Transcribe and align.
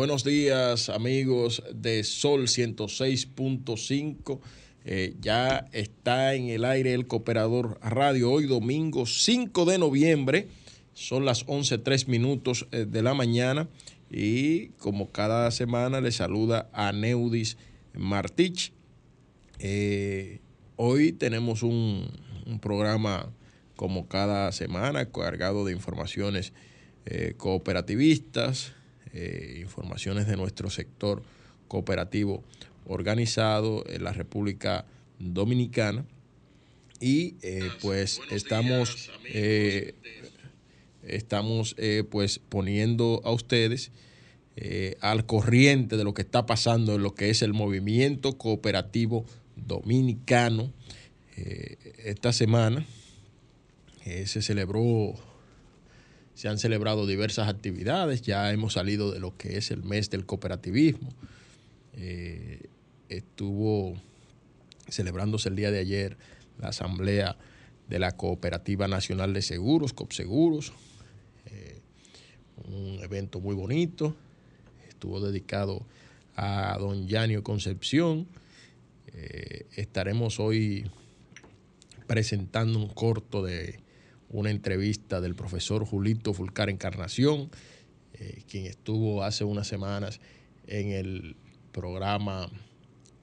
Buenos 0.00 0.24
días, 0.24 0.88
amigos 0.88 1.62
de 1.74 2.04
Sol 2.04 2.44
106.5. 2.46 4.40
Eh, 4.86 5.14
ya 5.20 5.68
está 5.72 6.34
en 6.34 6.48
el 6.48 6.64
aire 6.64 6.94
el 6.94 7.06
Cooperador 7.06 7.78
Radio 7.82 8.32
hoy 8.32 8.46
domingo 8.46 9.04
5 9.04 9.66
de 9.66 9.76
noviembre. 9.76 10.48
Son 10.94 11.26
las 11.26 11.44
11.03 11.44 12.06
minutos 12.06 12.66
eh, 12.72 12.86
de 12.88 13.02
la 13.02 13.12
mañana 13.12 13.68
y 14.10 14.68
como 14.78 15.10
cada 15.10 15.50
semana 15.50 16.00
le 16.00 16.12
saluda 16.12 16.70
a 16.72 16.92
Neudis 16.92 17.58
Martich. 17.92 18.72
Eh, 19.58 20.40
hoy 20.76 21.12
tenemos 21.12 21.62
un, 21.62 22.08
programa 22.62 23.30
como 23.76 24.08
cada 24.08 24.50
semana 24.52 25.04
cargado 25.10 25.66
de 25.66 25.72
informaciones 25.72 26.54
cooperativistas, 27.36 28.72
informaciones 29.12 30.26
de 30.26 30.36
nuestro 30.36 30.70
sector 30.70 31.22
cooperativo 31.68 32.42
organizado 32.86 33.84
en 33.86 34.04
la 34.04 34.12
República 34.12 34.84
Dominicana. 35.18 36.04
Y 37.00 37.36
eh, 37.42 37.70
pues 37.80 38.20
estamos 38.30 39.10
eh, 39.32 39.94
estamos 41.02 41.74
eh, 41.78 42.04
pues 42.08 42.38
poniendo 42.38 43.22
a 43.24 43.30
ustedes 43.30 43.90
al 45.00 45.24
corriente 45.24 45.96
de 45.96 46.04
lo 46.04 46.12
que 46.12 46.20
está 46.20 46.44
pasando 46.44 46.96
en 46.96 47.02
lo 47.02 47.14
que 47.14 47.30
es 47.30 47.40
el 47.40 47.54
movimiento 47.54 48.36
cooperativo 48.36 49.24
dominicano. 49.56 50.70
Esta 52.04 52.34
semana 52.34 52.84
se 54.04 54.42
celebró 54.42 55.14
se 56.40 56.48
han 56.48 56.58
celebrado 56.58 57.06
diversas 57.06 57.48
actividades 57.48 58.22
ya 58.22 58.50
hemos 58.50 58.72
salido 58.72 59.10
de 59.12 59.20
lo 59.20 59.36
que 59.36 59.58
es 59.58 59.70
el 59.70 59.82
mes 59.82 60.08
del 60.08 60.24
cooperativismo 60.24 61.10
estuvo 63.10 64.00
celebrándose 64.88 65.48
el 65.48 65.56
día 65.56 65.70
de 65.70 65.80
ayer 65.80 66.16
la 66.58 66.68
asamblea 66.68 67.36
de 67.88 67.98
la 67.98 68.16
Cooperativa 68.16 68.86
Nacional 68.86 69.34
de 69.34 69.42
Seguros, 69.42 69.92
COPSEGUROS, 69.92 70.72
eh, 71.46 71.80
un 72.68 73.00
evento 73.02 73.40
muy 73.40 73.54
bonito, 73.54 74.14
estuvo 74.88 75.20
dedicado 75.20 75.84
a 76.36 76.76
don 76.78 77.08
Yanio 77.08 77.42
Concepción. 77.42 78.28
Eh, 79.08 79.66
estaremos 79.74 80.38
hoy 80.38 80.88
presentando 82.06 82.78
un 82.78 82.88
corto 82.88 83.42
de 83.42 83.80
una 84.30 84.50
entrevista 84.50 85.20
del 85.20 85.34
profesor 85.34 85.84
Julito 85.84 86.32
Fulcar 86.32 86.70
Encarnación, 86.70 87.50
eh, 88.14 88.42
quien 88.48 88.66
estuvo 88.66 89.24
hace 89.24 89.44
unas 89.44 89.66
semanas 89.66 90.20
en 90.66 90.92
el 90.92 91.36
programa 91.72 92.50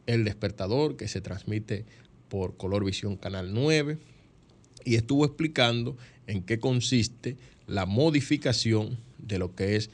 el 0.06 0.24
Despertador, 0.24 0.98
que 0.98 1.08
se 1.08 1.22
transmite 1.22 1.86
por 2.30 2.58
Color 2.58 2.86
Visión 2.86 3.18
Canal 3.18 3.54
9, 3.54 3.98
y 4.86 4.96
estuvo 4.96 5.26
explicando 5.26 5.98
en 6.28 6.44
qué 6.44 6.60
consiste 6.60 7.38
la 7.68 7.86
modificación 7.86 8.98
de 9.18 9.40
lo 9.40 9.56
que 9.56 9.76
es 9.76 9.90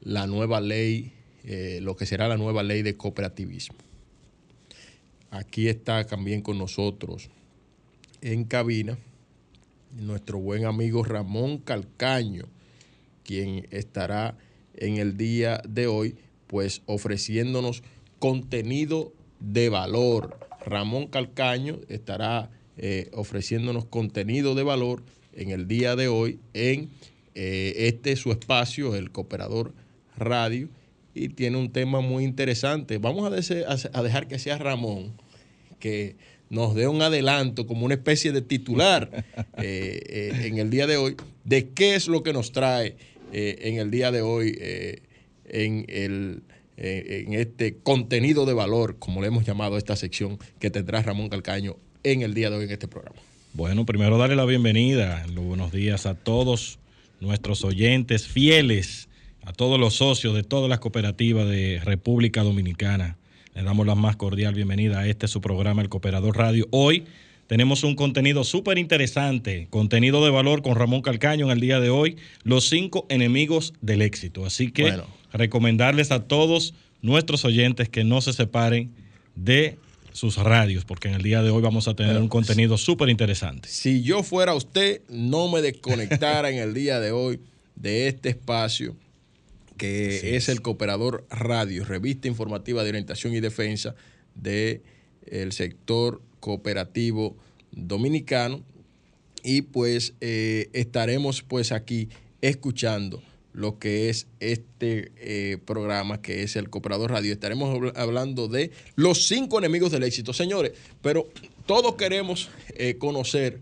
la 0.00 0.26
nueva 0.26 0.60
ley, 0.60 1.12
eh, 1.44 1.78
lo 1.82 1.96
que 1.96 2.06
será 2.06 2.28
la 2.28 2.36
nueva 2.36 2.62
ley 2.62 2.82
de 2.82 2.96
cooperativismo. 2.96 3.78
Aquí 5.30 5.68
está 5.68 6.04
también 6.06 6.42
con 6.42 6.58
nosotros 6.58 7.30
en 8.20 8.44
cabina 8.44 8.98
nuestro 9.96 10.38
buen 10.38 10.64
amigo 10.64 11.04
Ramón 11.04 11.58
Calcaño, 11.58 12.44
quien 13.24 13.66
estará 13.70 14.36
en 14.74 14.96
el 14.96 15.16
día 15.16 15.62
de 15.68 15.86
hoy, 15.86 16.16
pues 16.46 16.82
ofreciéndonos 16.86 17.82
contenido 18.18 19.12
de 19.40 19.68
valor. 19.68 20.38
Ramón 20.64 21.08
Calcaño 21.08 21.80
estará 21.88 22.50
eh, 22.76 23.10
ofreciéndonos 23.12 23.84
contenido 23.84 24.54
de 24.54 24.62
valor 24.62 25.02
en 25.32 25.50
el 25.50 25.68
día 25.68 25.96
de 25.96 26.08
hoy 26.08 26.38
en 26.54 26.90
eh, 27.34 27.74
este 27.76 28.16
su 28.16 28.30
espacio, 28.30 28.94
el 28.94 29.10
Cooperador 29.10 29.72
Radio, 30.16 30.68
y 31.14 31.30
tiene 31.30 31.58
un 31.58 31.70
tema 31.70 32.00
muy 32.00 32.24
interesante. 32.24 32.98
Vamos 32.98 33.30
a, 33.30 33.98
a 33.98 34.02
dejar 34.02 34.28
que 34.28 34.38
sea 34.38 34.58
Ramón, 34.58 35.12
que 35.78 36.16
nos 36.52 36.76
dé 36.76 36.86
un 36.86 37.02
adelanto 37.02 37.66
como 37.66 37.84
una 37.84 37.94
especie 37.94 38.30
de 38.30 38.42
titular 38.42 39.24
eh, 39.58 40.40
en 40.44 40.58
el 40.58 40.70
día 40.70 40.86
de 40.86 40.96
hoy 40.96 41.16
de 41.44 41.70
qué 41.70 41.96
es 41.96 42.06
lo 42.06 42.22
que 42.22 42.32
nos 42.32 42.52
trae 42.52 42.96
en 43.32 43.78
el 43.78 43.90
día 43.90 44.12
de 44.12 44.20
hoy 44.20 44.56
en 45.46 45.86
el 45.88 46.42
eh, 46.78 47.24
en 47.26 47.34
este 47.34 47.76
contenido 47.76 48.46
de 48.46 48.54
valor, 48.54 48.96
como 48.98 49.20
le 49.20 49.28
hemos 49.28 49.44
llamado 49.44 49.76
a 49.76 49.78
esta 49.78 49.94
sección, 49.94 50.38
que 50.58 50.70
tendrá 50.70 51.02
Ramón 51.02 51.28
Calcaño 51.28 51.76
en 52.02 52.22
el 52.22 52.32
día 52.32 52.48
de 52.48 52.56
hoy 52.56 52.64
en 52.64 52.70
este 52.70 52.88
programa. 52.88 53.20
Bueno, 53.52 53.84
primero 53.84 54.16
darle 54.16 54.36
la 54.36 54.46
bienvenida, 54.46 55.24
los 55.28 55.44
buenos 55.44 55.70
días 55.70 56.06
a 56.06 56.14
todos 56.14 56.78
nuestros 57.20 57.62
oyentes 57.62 58.26
fieles, 58.26 59.08
a 59.42 59.52
todos 59.52 59.78
los 59.78 59.94
socios 59.94 60.34
de 60.34 60.42
todas 60.44 60.70
las 60.70 60.80
cooperativas 60.80 61.46
de 61.46 61.80
República 61.84 62.42
Dominicana. 62.42 63.18
Le 63.54 63.62
damos 63.62 63.86
la 63.86 63.94
más 63.94 64.16
cordial 64.16 64.54
bienvenida 64.54 65.00
a 65.00 65.06
este 65.06 65.28
su 65.28 65.42
programa, 65.42 65.82
El 65.82 65.90
Cooperador 65.90 66.38
Radio. 66.38 66.66
Hoy 66.70 67.04
tenemos 67.48 67.84
un 67.84 67.94
contenido 67.96 68.44
súper 68.44 68.78
interesante, 68.78 69.66
contenido 69.68 70.24
de 70.24 70.30
valor 70.30 70.62
con 70.62 70.74
Ramón 70.74 71.02
Calcaño 71.02 71.44
en 71.44 71.52
el 71.52 71.60
día 71.60 71.78
de 71.78 71.90
hoy, 71.90 72.16
los 72.44 72.70
cinco 72.70 73.04
enemigos 73.10 73.74
del 73.82 74.00
éxito. 74.00 74.46
Así 74.46 74.72
que 74.72 75.02
recomendarles 75.34 76.12
a 76.12 76.24
todos 76.24 76.72
nuestros 77.02 77.44
oyentes 77.44 77.90
que 77.90 78.04
no 78.04 78.22
se 78.22 78.32
separen 78.32 78.90
de 79.34 79.76
sus 80.14 80.38
radios, 80.38 80.86
porque 80.86 81.08
en 81.08 81.14
el 81.14 81.22
día 81.22 81.42
de 81.42 81.50
hoy 81.50 81.60
vamos 81.60 81.88
a 81.88 81.94
tener 81.94 82.16
un 82.16 82.28
contenido 82.28 82.78
súper 82.78 83.10
interesante. 83.10 83.68
Si 83.68 84.02
yo 84.02 84.22
fuera 84.22 84.54
usted, 84.54 85.02
no 85.10 85.48
me 85.48 85.60
desconectara 85.60 86.48
en 86.48 86.56
el 86.56 86.72
día 86.72 87.00
de 87.00 87.12
hoy 87.12 87.38
de 87.76 88.08
este 88.08 88.30
espacio 88.30 88.96
que 89.82 90.36
es, 90.36 90.48
el 90.48 90.62
Cooperador 90.62 91.26
Radio, 91.28 91.84
revista 91.84 92.28
informativa 92.28 92.84
de 92.84 92.90
orientación 92.90 93.34
y 93.34 93.40
defensa 93.40 93.96
del 94.36 94.82
el 95.26 95.50
sector 95.50 96.22
cooperativo 96.38 97.36
dominicano. 97.72 98.62
Y 99.42 99.62
pues 99.62 100.14
eh, 100.20 100.70
estaremos 100.72 101.42
pues 101.42 101.72
aquí 101.72 102.10
escuchando 102.42 103.24
lo 103.52 103.80
que 103.80 104.08
es 104.08 104.28
este 104.38 105.10
eh, 105.16 105.58
programa 105.64 106.22
que 106.22 106.44
es 106.44 106.54
el 106.54 106.70
Cooperador 106.70 107.10
Radio. 107.10 107.32
Estaremos 107.32 107.92
hablando 107.96 108.46
de 108.46 108.70
los 108.94 109.26
cinco 109.26 109.58
enemigos 109.58 109.90
del 109.90 110.04
éxito, 110.04 110.32
señores, 110.32 110.74
pero 111.02 111.28
todos 111.66 111.96
queremos 111.96 112.50
eh, 112.76 112.98
conocer 112.98 113.58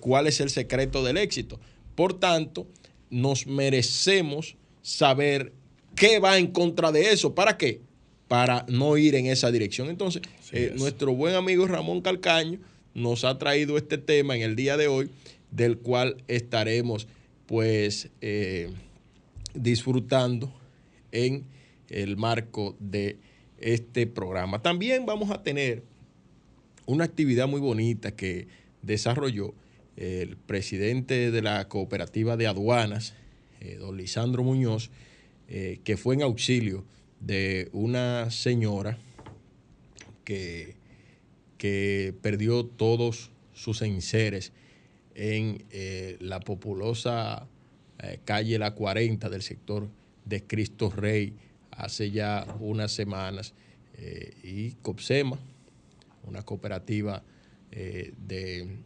cuál 0.00 0.26
es 0.26 0.40
el 0.40 0.50
secreto 0.50 1.02
del 1.02 1.16
éxito. 1.16 1.58
Por 1.94 2.20
tanto, 2.20 2.66
nos 3.08 3.46
merecemos 3.46 4.56
saber 4.86 5.52
qué 5.96 6.20
va 6.20 6.38
en 6.38 6.46
contra 6.46 6.92
de 6.92 7.10
eso. 7.10 7.34
¿Para 7.34 7.58
qué? 7.58 7.80
Para 8.28 8.64
no 8.68 8.96
ir 8.96 9.16
en 9.16 9.26
esa 9.26 9.50
dirección. 9.50 9.90
Entonces, 9.90 10.22
nuestro 10.76 11.12
buen 11.12 11.34
amigo 11.34 11.66
Ramón 11.66 12.02
Calcaño 12.02 12.60
nos 12.94 13.24
ha 13.24 13.36
traído 13.36 13.78
este 13.78 13.98
tema 13.98 14.36
en 14.36 14.42
el 14.42 14.54
día 14.54 14.76
de 14.76 14.86
hoy, 14.86 15.10
del 15.50 15.78
cual 15.78 16.22
estaremos 16.28 17.08
pues 17.46 18.10
disfrutando 19.54 20.54
en 21.10 21.46
el 21.88 22.16
marco 22.16 22.76
de 22.78 23.18
este 23.58 24.06
programa. 24.06 24.62
También 24.62 25.04
vamos 25.04 25.32
a 25.32 25.42
tener 25.42 25.82
una 26.86 27.02
actividad 27.02 27.48
muy 27.48 27.60
bonita 27.60 28.14
que 28.14 28.46
desarrolló 28.82 29.52
el 29.96 30.36
presidente 30.36 31.32
de 31.32 31.42
la 31.42 31.66
cooperativa 31.66 32.36
de 32.36 32.46
aduanas, 32.46 33.14
eh, 33.60 33.76
don 33.76 33.96
Lisandro 33.96 34.42
Muñoz, 34.42 34.90
eh, 35.48 35.80
que 35.84 35.96
fue 35.96 36.14
en 36.14 36.22
auxilio 36.22 36.84
de 37.20 37.68
una 37.72 38.30
señora 38.30 38.98
que, 40.24 40.74
que 41.58 42.14
perdió 42.22 42.64
todos 42.66 43.30
sus 43.54 43.82
enseres 43.82 44.52
en 45.14 45.64
eh, 45.70 46.16
la 46.20 46.40
populosa 46.40 47.48
calle 48.24 48.58
La 48.58 48.74
40 48.74 49.30
del 49.30 49.40
sector 49.40 49.88
de 50.26 50.42
Cristo 50.44 50.90
Rey 50.90 51.32
hace 51.70 52.10
ya 52.10 52.46
unas 52.60 52.92
semanas 52.92 53.54
y 54.44 54.72
COPSEMA, 54.82 55.38
una 56.26 56.42
cooperativa 56.42 57.22
eh, 57.78 58.14
de, 58.26 58.78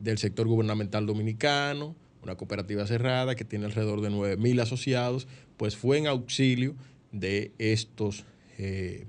del 0.00 0.18
sector 0.18 0.46
gubernamental 0.46 1.06
dominicano, 1.06 1.94
una 2.22 2.36
cooperativa 2.36 2.86
cerrada 2.86 3.34
que 3.34 3.44
tiene 3.44 3.66
alrededor 3.66 4.00
de 4.00 4.10
9 4.10 4.36
mil 4.36 4.58
asociados, 4.60 5.26
pues 5.56 5.76
fue 5.76 5.98
en 5.98 6.06
auxilio 6.06 6.74
de, 7.12 7.52
estos, 7.58 8.24
de 8.56 9.06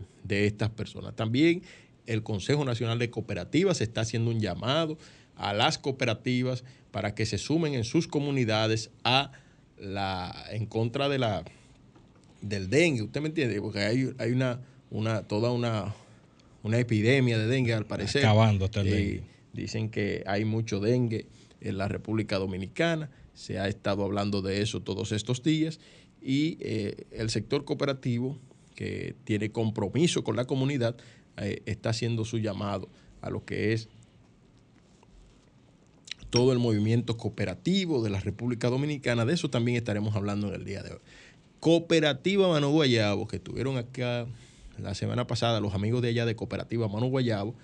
estas 0.47 0.69
personas. 0.69 1.15
También 1.15 1.63
el 2.05 2.23
Consejo 2.23 2.65
Nacional 2.65 2.99
de 2.99 3.09
Cooperativas 3.09 3.81
está 3.81 4.01
haciendo 4.01 4.31
un 4.31 4.39
llamado 4.39 4.97
a 5.35 5.53
las 5.53 5.77
cooperativas 5.77 6.63
para 6.91 7.15
que 7.15 7.25
se 7.25 7.37
sumen 7.37 7.73
en 7.73 7.83
sus 7.83 8.07
comunidades 8.07 8.91
a 9.03 9.31
la, 9.77 10.45
en 10.51 10.65
contra 10.65 11.09
de 11.09 11.19
la, 11.19 11.43
del 12.41 12.69
dengue, 12.69 13.03
¿usted 13.03 13.21
me 13.21 13.27
entiende? 13.27 13.59
Porque 13.61 13.79
hay, 13.79 14.13
hay 14.17 14.31
una, 14.31 14.61
una, 14.89 15.23
toda 15.23 15.51
una, 15.51 15.93
una 16.63 16.79
epidemia 16.79 17.37
de 17.37 17.47
dengue 17.47 17.73
al 17.73 17.85
parecer. 17.85 18.25
Acabando 18.25 18.65
hasta 18.65 18.81
el 18.81 18.89
dengue. 18.89 19.23
Dicen 19.55 19.89
que 19.89 20.23
hay 20.27 20.45
mucho 20.45 20.79
dengue 20.79 21.27
en 21.61 21.77
la 21.77 21.87
República 21.87 22.37
Dominicana, 22.37 23.09
se 23.33 23.57
ha 23.59 23.67
estado 23.67 24.03
hablando 24.03 24.41
de 24.41 24.61
eso 24.61 24.81
todos 24.81 25.11
estos 25.11 25.41
días 25.41 25.79
y 26.21 26.57
eh, 26.59 27.07
el 27.11 27.29
sector 27.29 27.65
cooperativo 27.65 28.37
que 28.75 29.15
tiene 29.23 29.51
compromiso 29.51 30.23
con 30.23 30.35
la 30.35 30.45
comunidad 30.45 30.95
eh, 31.37 31.61
está 31.65 31.89
haciendo 31.89 32.25
su 32.25 32.37
llamado 32.37 32.89
a 33.21 33.29
lo 33.29 33.45
que 33.45 33.73
es 33.73 33.89
todo 36.29 36.51
el 36.51 36.59
movimiento 36.59 37.15
cooperativo 37.15 38.03
de 38.03 38.09
la 38.09 38.19
República 38.19 38.69
Dominicana. 38.69 39.25
De 39.25 39.33
eso 39.33 39.49
también 39.49 39.77
estaremos 39.77 40.15
hablando 40.15 40.49
en 40.49 40.55
el 40.55 40.65
día 40.65 40.83
de 40.83 40.91
hoy. 40.91 40.99
Cooperativa 41.61 42.47
Mano 42.47 42.69
Guayabo, 42.69 43.27
que 43.27 43.37
estuvieron 43.37 43.77
acá 43.77 44.27
la 44.77 44.93
semana 44.93 45.27
pasada, 45.27 45.59
los 45.61 45.73
amigos 45.73 46.01
de 46.01 46.09
allá 46.09 46.25
de 46.25 46.35
Cooperativa 46.35 46.87
Mano 46.87 47.07
Guayabo, 47.07 47.55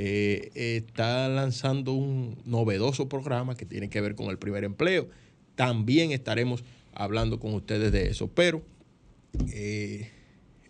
eh, 0.00 0.52
está 0.54 1.28
lanzando 1.28 1.92
un 1.92 2.38
novedoso 2.44 3.08
programa 3.08 3.56
que 3.56 3.66
tiene 3.66 3.90
que 3.90 4.00
ver 4.00 4.14
con 4.14 4.28
el 4.28 4.38
primer 4.38 4.62
empleo. 4.62 5.08
También 5.56 6.12
estaremos 6.12 6.62
hablando 6.92 7.40
con 7.40 7.52
ustedes 7.52 7.90
de 7.90 8.08
eso. 8.08 8.28
Pero 8.28 8.62
eh, 9.52 10.08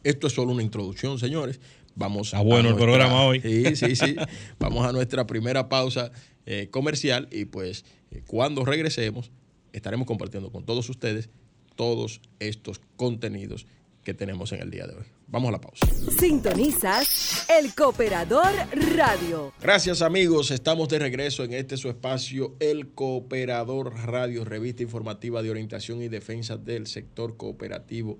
esto 0.02 0.28
es 0.28 0.32
solo 0.32 0.52
una 0.52 0.62
introducción, 0.62 1.18
señores. 1.18 1.60
Vamos 1.94 2.32
a 2.32 2.40
bueno 2.40 2.70
el 2.70 2.76
programa 2.76 3.22
hoy. 3.22 3.42
Sí, 3.42 3.76
sí, 3.76 3.96
sí. 3.96 4.16
Vamos 4.58 4.86
a 4.86 4.92
nuestra 4.92 5.26
primera 5.26 5.68
pausa 5.68 6.10
eh, 6.46 6.68
comercial 6.70 7.28
y 7.30 7.44
pues 7.44 7.84
cuando 8.26 8.64
regresemos 8.64 9.30
estaremos 9.74 10.06
compartiendo 10.06 10.50
con 10.50 10.64
todos 10.64 10.88
ustedes 10.88 11.28
todos 11.76 12.22
estos 12.38 12.80
contenidos 12.96 13.66
que 14.08 14.14
tenemos 14.14 14.50
en 14.52 14.62
el 14.62 14.70
día 14.70 14.86
de 14.86 14.94
hoy. 14.94 15.04
Vamos 15.26 15.50
a 15.50 15.52
la 15.52 15.60
pausa. 15.60 15.86
Sintonizas 16.18 17.46
El 17.50 17.74
Cooperador 17.74 18.50
Radio. 18.96 19.52
Gracias 19.60 20.00
amigos, 20.00 20.50
estamos 20.50 20.88
de 20.88 20.98
regreso 20.98 21.44
en 21.44 21.52
este 21.52 21.76
su 21.76 21.90
espacio, 21.90 22.56
El 22.58 22.88
Cooperador 22.88 23.94
Radio, 24.06 24.46
revista 24.46 24.82
informativa 24.82 25.42
de 25.42 25.50
orientación 25.50 26.00
y 26.00 26.08
defensa 26.08 26.56
del 26.56 26.86
sector 26.86 27.36
cooperativo 27.36 28.16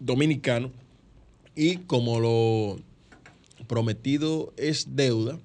dominicano. 0.00 0.72
Y 1.54 1.76
como 1.76 2.18
lo 2.18 2.80
prometido 3.68 4.52
es 4.56 4.96
deuda, 4.96 5.38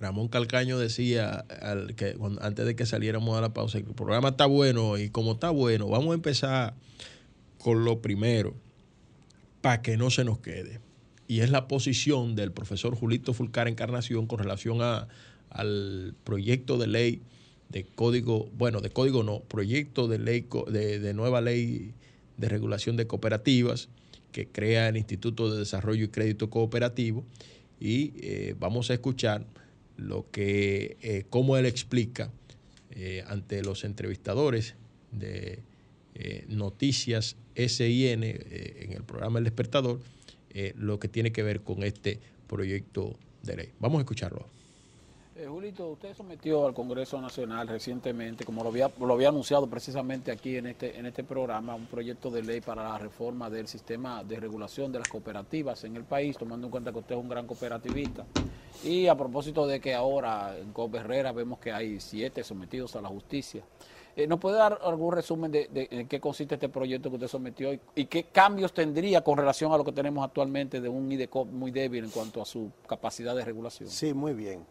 Ramón 0.00 0.26
Calcaño 0.26 0.80
decía 0.80 1.44
al 1.62 1.94
que, 1.94 2.16
antes 2.40 2.66
de 2.66 2.74
que 2.74 2.86
saliéramos 2.86 3.38
a 3.38 3.40
la 3.40 3.54
pausa, 3.54 3.80
que 3.80 3.86
el 3.86 3.94
programa 3.94 4.30
está 4.30 4.46
bueno 4.46 4.98
y 4.98 5.10
como 5.10 5.34
está 5.34 5.50
bueno, 5.50 5.86
vamos 5.86 6.10
a 6.10 6.14
empezar 6.14 6.74
con 7.60 7.84
lo 7.84 8.00
primero 8.00 8.54
para 9.60 9.82
que 9.82 9.96
no 9.96 10.10
se 10.10 10.24
nos 10.24 10.38
quede. 10.38 10.80
Y 11.28 11.40
es 11.40 11.50
la 11.50 11.68
posición 11.68 12.34
del 12.34 12.50
profesor 12.50 12.94
Julito 12.96 13.34
Fulcar 13.34 13.68
Encarnación 13.68 14.26
con 14.26 14.38
relación 14.38 14.82
a, 14.82 15.06
al 15.50 16.14
proyecto 16.24 16.78
de 16.78 16.86
ley 16.86 17.22
de 17.68 17.84
código, 17.84 18.48
bueno, 18.56 18.80
de 18.80 18.90
código 18.90 19.22
no, 19.22 19.40
proyecto 19.40 20.08
de 20.08 20.18
ley 20.18 20.46
de, 20.68 20.98
de 20.98 21.14
nueva 21.14 21.40
ley 21.40 21.94
de 22.36 22.48
regulación 22.48 22.96
de 22.96 23.06
cooperativas 23.06 23.88
que 24.32 24.48
crea 24.48 24.88
el 24.88 24.96
Instituto 24.96 25.52
de 25.52 25.58
Desarrollo 25.58 26.04
y 26.04 26.08
Crédito 26.08 26.50
Cooperativo 26.50 27.24
y 27.78 28.12
eh, 28.20 28.54
vamos 28.58 28.90
a 28.90 28.94
escuchar 28.94 29.46
lo 29.96 30.26
que, 30.30 30.96
eh, 31.02 31.24
cómo 31.30 31.56
él 31.56 31.66
explica 31.66 32.30
eh, 32.90 33.22
ante 33.26 33.62
los 33.62 33.84
entrevistadores 33.84 34.74
de 35.12 35.62
eh, 36.14 36.44
Noticias 36.48 37.36
SIN 37.54 38.24
en 38.24 38.92
el 38.92 39.02
programa 39.04 39.38
El 39.38 39.44
Despertador, 39.44 40.00
lo 40.76 40.98
que 40.98 41.08
tiene 41.08 41.32
que 41.32 41.42
ver 41.42 41.62
con 41.62 41.82
este 41.82 42.20
proyecto 42.46 43.16
de 43.42 43.56
ley. 43.56 43.72
Vamos 43.78 43.98
a 43.98 44.00
escucharlo. 44.02 44.46
Eh, 45.40 45.46
Julito, 45.46 45.88
usted 45.88 46.14
sometió 46.14 46.66
al 46.66 46.74
Congreso 46.74 47.18
Nacional 47.18 47.66
recientemente, 47.66 48.44
como 48.44 48.62
lo 48.62 48.68
había, 48.68 49.28
anunciado 49.28 49.66
precisamente 49.68 50.30
aquí 50.30 50.56
en 50.56 50.66
este, 50.66 50.98
en 50.98 51.06
este 51.06 51.24
programa, 51.24 51.74
un 51.74 51.86
proyecto 51.86 52.30
de 52.30 52.42
ley 52.42 52.60
para 52.60 52.82
la 52.82 52.98
reforma 52.98 53.48
del 53.48 53.66
sistema 53.66 54.22
de 54.22 54.38
regulación 54.38 54.92
de 54.92 54.98
las 54.98 55.08
cooperativas 55.08 55.84
en 55.84 55.96
el 55.96 56.04
país, 56.04 56.36
tomando 56.36 56.66
en 56.66 56.70
cuenta 56.70 56.92
que 56.92 56.98
usted 56.98 57.14
es 57.14 57.20
un 57.22 57.30
gran 57.30 57.46
cooperativista. 57.46 58.26
Y 58.84 59.06
a 59.06 59.14
propósito 59.14 59.66
de 59.66 59.80
que 59.80 59.94
ahora 59.94 60.58
en 60.58 60.72
COP 60.72 60.96
Herrera 60.96 61.32
vemos 61.32 61.58
que 61.58 61.72
hay 61.72 62.00
siete 62.00 62.44
sometidos 62.44 62.94
a 62.96 63.00
la 63.00 63.08
justicia. 63.08 63.62
Eh, 64.16 64.26
¿Nos 64.26 64.40
puede 64.40 64.56
dar 64.56 64.78
algún 64.82 65.14
resumen 65.14 65.52
de, 65.52 65.68
de, 65.68 66.06
qué 66.08 66.20
consiste 66.20 66.56
este 66.56 66.68
proyecto 66.68 67.10
que 67.10 67.16
usted 67.16 67.28
sometió 67.28 67.72
y, 67.72 67.80
y, 67.94 68.06
qué 68.06 68.24
cambios 68.24 68.72
tendría 68.72 69.22
con 69.22 69.38
relación 69.38 69.72
a 69.72 69.76
lo 69.76 69.84
que 69.84 69.92
tenemos 69.92 70.24
actualmente 70.24 70.80
de 70.80 70.88
un 70.88 71.10
IDECOP 71.12 71.48
muy 71.48 71.70
débil 71.70 72.04
en 72.04 72.10
cuanto 72.10 72.42
a 72.42 72.44
su 72.44 72.70
capacidad 72.88 73.36
de 73.36 73.44
regulación? 73.44 73.88
Sí, 73.88 74.12
muy 74.12 74.34
bien 74.34 74.64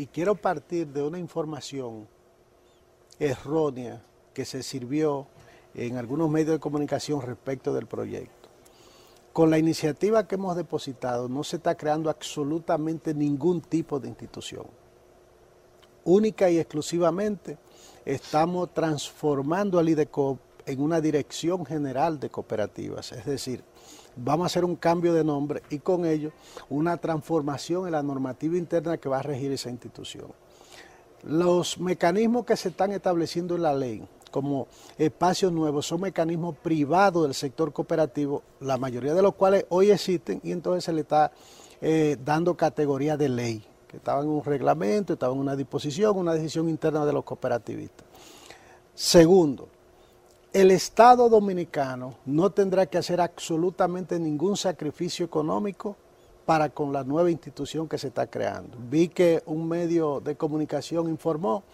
y 0.00 0.06
quiero 0.06 0.34
partir 0.34 0.86
de 0.86 1.02
una 1.02 1.18
información 1.18 2.08
errónea 3.18 4.02
que 4.32 4.46
se 4.46 4.62
sirvió 4.62 5.26
en 5.74 5.98
algunos 5.98 6.30
medios 6.30 6.52
de 6.52 6.58
comunicación 6.58 7.20
respecto 7.20 7.74
del 7.74 7.86
proyecto. 7.86 8.48
Con 9.34 9.50
la 9.50 9.58
iniciativa 9.58 10.26
que 10.26 10.36
hemos 10.36 10.56
depositado 10.56 11.28
no 11.28 11.44
se 11.44 11.56
está 11.56 11.74
creando 11.74 12.08
absolutamente 12.08 13.12
ningún 13.12 13.60
tipo 13.60 14.00
de 14.00 14.08
institución. 14.08 14.64
Única 16.04 16.48
y 16.48 16.58
exclusivamente 16.58 17.58
estamos 18.04 18.72
transformando 18.72 19.78
al 19.78 19.88
IDECOP 19.88 20.38
en 20.66 20.80
una 20.80 21.00
dirección 21.00 21.64
general 21.64 22.20
de 22.20 22.30
cooperativas, 22.30 23.12
es 23.12 23.24
decir, 23.24 23.64
vamos 24.16 24.44
a 24.44 24.46
hacer 24.46 24.64
un 24.64 24.76
cambio 24.76 25.12
de 25.14 25.24
nombre 25.24 25.62
y 25.70 25.78
con 25.78 26.04
ello 26.04 26.32
una 26.68 26.96
transformación 26.96 27.86
en 27.86 27.92
la 27.92 28.02
normativa 28.02 28.56
interna 28.56 28.98
que 28.98 29.08
va 29.08 29.18
a 29.18 29.22
regir 29.22 29.52
esa 29.52 29.70
institución. 29.70 30.32
Los 31.22 31.78
mecanismos 31.78 32.44
que 32.44 32.56
se 32.56 32.70
están 32.70 32.92
estableciendo 32.92 33.56
en 33.56 33.62
la 33.62 33.74
ley 33.74 34.02
como 34.30 34.68
espacios 34.96 35.52
nuevos 35.52 35.86
son 35.86 36.02
mecanismos 36.02 36.56
privados 36.56 37.24
del 37.24 37.34
sector 37.34 37.72
cooperativo, 37.72 38.42
la 38.60 38.78
mayoría 38.78 39.12
de 39.12 39.22
los 39.22 39.34
cuales 39.34 39.66
hoy 39.68 39.90
existen 39.90 40.40
y 40.42 40.52
entonces 40.52 40.84
se 40.84 40.92
le 40.92 41.02
está 41.02 41.32
eh, 41.80 42.16
dando 42.24 42.56
categoría 42.56 43.16
de 43.16 43.28
ley, 43.28 43.66
que 43.90 43.96
estaba 43.96 44.22
en 44.22 44.28
un 44.28 44.44
reglamento, 44.44 45.14
estaba 45.14 45.34
en 45.34 45.40
una 45.40 45.56
disposición, 45.56 46.16
una 46.16 46.32
decisión 46.32 46.68
interna 46.68 47.04
de 47.04 47.12
los 47.12 47.24
cooperativistas. 47.24 48.06
Segundo, 48.94 49.68
el 50.52 50.70
Estado 50.70 51.28
dominicano 51.28 52.14
no 52.24 52.50
tendrá 52.50 52.86
que 52.86 52.98
hacer 52.98 53.20
absolutamente 53.20 54.20
ningún 54.20 54.56
sacrificio 54.56 55.26
económico 55.26 55.96
para 56.46 56.68
con 56.68 56.92
la 56.92 57.02
nueva 57.02 57.32
institución 57.32 57.88
que 57.88 57.98
se 57.98 58.08
está 58.08 58.28
creando. 58.28 58.78
Vi 58.88 59.08
que 59.08 59.42
un 59.46 59.68
medio 59.68 60.20
de 60.20 60.36
comunicación 60.36 61.08
informó 61.08 61.64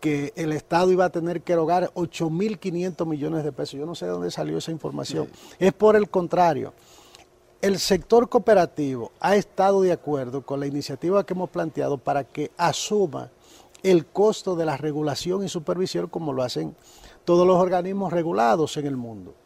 que 0.00 0.32
el 0.34 0.52
Estado 0.52 0.90
iba 0.90 1.04
a 1.04 1.10
tener 1.10 1.42
que 1.42 1.52
erogar 1.52 1.92
8.500 1.94 3.06
millones 3.06 3.44
de 3.44 3.52
pesos. 3.52 3.78
Yo 3.78 3.86
no 3.86 3.94
sé 3.94 4.06
de 4.06 4.10
dónde 4.10 4.32
salió 4.32 4.58
esa 4.58 4.72
información. 4.72 5.28
Sí. 5.32 5.56
Es 5.60 5.72
por 5.72 5.94
el 5.94 6.10
contrario. 6.10 6.72
El 7.62 7.78
sector 7.78 8.28
cooperativo 8.28 9.12
ha 9.20 9.36
estado 9.36 9.82
de 9.82 9.92
acuerdo 9.92 10.44
con 10.44 10.58
la 10.58 10.66
iniciativa 10.66 11.24
que 11.24 11.32
hemos 11.32 11.48
planteado 11.48 11.96
para 11.96 12.24
que 12.24 12.50
asuma 12.56 13.30
el 13.84 14.04
costo 14.04 14.56
de 14.56 14.64
la 14.66 14.76
regulación 14.76 15.44
y 15.44 15.48
supervisión 15.48 16.08
como 16.08 16.32
lo 16.32 16.42
hacen 16.42 16.74
todos 17.24 17.46
los 17.46 17.56
organismos 17.58 18.12
regulados 18.12 18.76
en 18.78 18.86
el 18.86 18.96
mundo. 18.96 19.36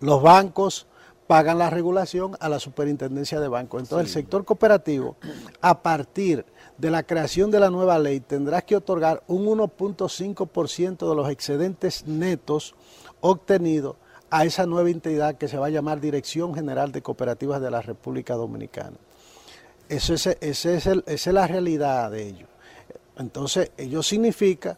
Los 0.00 0.20
bancos 0.20 0.86
pagan 1.26 1.56
la 1.56 1.70
regulación 1.70 2.36
a 2.40 2.50
la 2.50 2.60
superintendencia 2.60 3.40
de 3.40 3.48
bancos. 3.48 3.80
Entonces 3.80 4.12
sí. 4.12 4.18
el 4.18 4.22
sector 4.24 4.44
cooperativo, 4.44 5.16
a 5.62 5.82
partir 5.82 6.44
de 6.76 6.90
la 6.90 7.04
creación 7.04 7.50
de 7.50 7.60
la 7.60 7.70
nueva 7.70 7.98
ley, 7.98 8.20
tendrá 8.20 8.60
que 8.60 8.76
otorgar 8.76 9.22
un 9.28 9.46
1.5% 9.46 11.08
de 11.08 11.14
los 11.14 11.30
excedentes 11.30 12.06
netos 12.06 12.74
obtenidos 13.22 13.96
a 14.34 14.44
esa 14.44 14.66
nueva 14.66 14.90
entidad 14.90 15.36
que 15.36 15.46
se 15.46 15.58
va 15.58 15.66
a 15.66 15.70
llamar 15.70 16.00
Dirección 16.00 16.56
General 16.56 16.90
de 16.90 17.02
Cooperativas 17.02 17.60
de 17.60 17.70
la 17.70 17.80
República 17.80 18.34
Dominicana. 18.34 18.96
Eso 19.88 20.12
es, 20.12 20.26
ese 20.26 20.74
es 20.74 20.86
el, 20.88 21.04
esa 21.06 21.30
es 21.30 21.34
la 21.34 21.46
realidad 21.46 22.10
de 22.10 22.26
ello. 22.26 22.46
Entonces, 23.16 23.70
ello 23.76 24.02
significa 24.02 24.76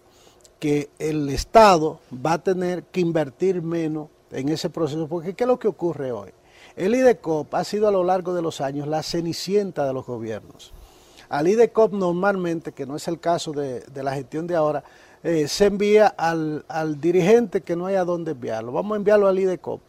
que 0.58 0.90
el 0.98 1.30
Estado 1.30 2.00
va 2.14 2.34
a 2.34 2.42
tener 2.42 2.82
que 2.82 3.00
invertir 3.00 3.62
menos 3.62 4.08
en 4.30 4.50
ese 4.50 4.68
proceso, 4.68 5.08
porque 5.08 5.32
¿qué 5.32 5.44
es 5.44 5.48
lo 5.48 5.58
que 5.58 5.68
ocurre 5.68 6.12
hoy? 6.12 6.32
El 6.76 6.94
IDECOP 6.94 7.54
ha 7.54 7.64
sido 7.64 7.88
a 7.88 7.92
lo 7.92 8.04
largo 8.04 8.34
de 8.34 8.42
los 8.42 8.60
años 8.60 8.86
la 8.86 9.02
cenicienta 9.02 9.86
de 9.86 9.94
los 9.94 10.04
gobiernos. 10.04 10.74
Al 11.30 11.48
IDECOP 11.48 11.94
normalmente, 11.94 12.72
que 12.72 12.84
no 12.84 12.96
es 12.96 13.08
el 13.08 13.20
caso 13.20 13.52
de 13.52 14.02
la 14.02 14.12
gestión 14.12 14.46
de 14.46 14.54
ahora, 14.54 14.84
eh, 15.28 15.48
se 15.48 15.64
envía 15.64 16.06
al, 16.06 16.64
al, 16.68 17.00
dirigente 17.00 17.62
que 17.62 17.74
no 17.74 17.86
hay 17.86 17.96
a 17.96 18.04
dónde 18.04 18.30
enviarlo. 18.30 18.70
Vamos 18.70 18.94
a 18.94 18.98
enviarlo 18.98 19.26
al 19.26 19.36
IDECOP. 19.36 19.80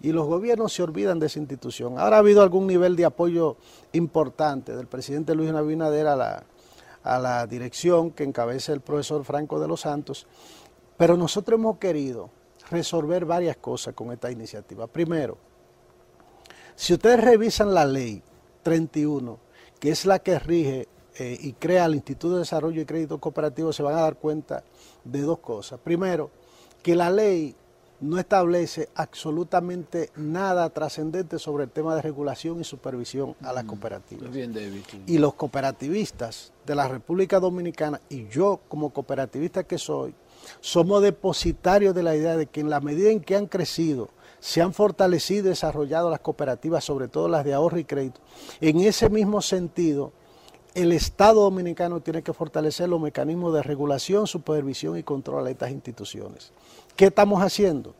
Y 0.00 0.12
los 0.12 0.28
gobiernos 0.28 0.72
se 0.72 0.84
olvidan 0.84 1.18
de 1.18 1.26
esa 1.26 1.40
institución. 1.40 1.98
Ahora 1.98 2.16
ha 2.16 2.18
habido 2.20 2.40
algún 2.40 2.68
nivel 2.68 2.94
de 2.94 3.04
apoyo 3.04 3.56
importante 3.90 4.76
del 4.76 4.86
presidente 4.86 5.34
Luis 5.34 5.50
Abinader 5.50 6.06
a 6.06 6.14
la, 6.14 6.44
a 7.02 7.18
la 7.18 7.48
dirección 7.48 8.12
que 8.12 8.22
encabeza 8.22 8.72
el 8.72 8.80
profesor 8.80 9.24
Franco 9.24 9.58
de 9.58 9.66
los 9.66 9.80
Santos, 9.80 10.28
Pero 10.96 11.16
nosotros 11.16 11.58
hemos 11.58 11.78
querido 11.78 12.30
resolver 12.70 13.24
varias 13.24 13.56
cosas 13.56 13.92
con 13.92 14.12
esta 14.12 14.30
iniciativa. 14.30 14.86
Primero, 14.86 15.36
si 16.76 16.94
ustedes 16.94 17.20
revisan 17.24 17.74
la 17.74 17.84
ley 17.84 18.22
31, 18.62 19.36
que 19.80 19.90
es 19.90 20.06
la 20.06 20.20
que 20.20 20.38
rige 20.38 20.86
eh, 21.18 21.36
y 21.40 21.52
crea 21.54 21.86
el 21.86 21.94
Instituto 21.94 22.34
de 22.34 22.40
Desarrollo 22.40 22.80
y 22.80 22.86
Crédito 22.86 23.18
Cooperativo, 23.18 23.72
se 23.72 23.82
van 23.82 23.96
a 23.96 24.02
dar 24.02 24.16
cuenta 24.16 24.62
de 25.04 25.20
dos 25.22 25.38
cosas. 25.38 25.80
Primero, 25.80 26.30
que 26.82 26.94
la 26.94 27.10
ley 27.10 27.54
no 28.00 28.18
establece 28.18 28.88
absolutamente 28.94 30.10
nada 30.16 30.70
trascendente 30.70 31.38
sobre 31.38 31.64
el 31.64 31.70
tema 31.70 31.94
de 31.94 32.02
regulación 32.02 32.60
y 32.60 32.64
supervisión 32.64 33.36
a 33.42 33.52
las 33.52 33.64
mm, 33.64 33.66
cooperativas. 33.66 34.30
Y 35.06 35.18
los 35.18 35.34
cooperativistas 35.34 36.52
de 36.64 36.74
la 36.74 36.88
República 36.88 37.38
Dominicana 37.40 38.00
y 38.08 38.26
yo 38.28 38.60
como 38.68 38.90
cooperativista 38.90 39.64
que 39.64 39.78
soy, 39.78 40.14
somos 40.60 41.02
depositarios 41.02 41.94
de 41.94 42.02
la 42.02 42.16
idea 42.16 42.36
de 42.36 42.46
que 42.46 42.60
en 42.60 42.70
la 42.70 42.80
medida 42.80 43.10
en 43.10 43.20
que 43.20 43.36
han 43.36 43.46
crecido, 43.46 44.08
se 44.38 44.62
han 44.62 44.72
fortalecido 44.72 45.46
y 45.46 45.48
desarrollado 45.50 46.08
las 46.08 46.20
cooperativas, 46.20 46.82
sobre 46.82 47.08
todo 47.08 47.28
las 47.28 47.44
de 47.44 47.52
ahorro 47.52 47.78
y 47.78 47.84
crédito, 47.84 48.20
en 48.62 48.80
ese 48.80 49.10
mismo 49.10 49.42
sentido, 49.42 50.12
el 50.74 50.92
Estado 50.92 51.42
dominicano 51.42 52.00
tiene 52.00 52.22
que 52.22 52.32
fortalecer 52.32 52.88
los 52.88 53.00
mecanismos 53.00 53.52
de 53.54 53.62
regulación, 53.62 54.26
supervisión 54.26 54.96
y 54.96 55.02
control 55.02 55.44
de 55.44 55.52
estas 55.52 55.70
instituciones. 55.70 56.52
¿Qué 56.96 57.06
estamos 57.06 57.42
haciendo? 57.42 57.94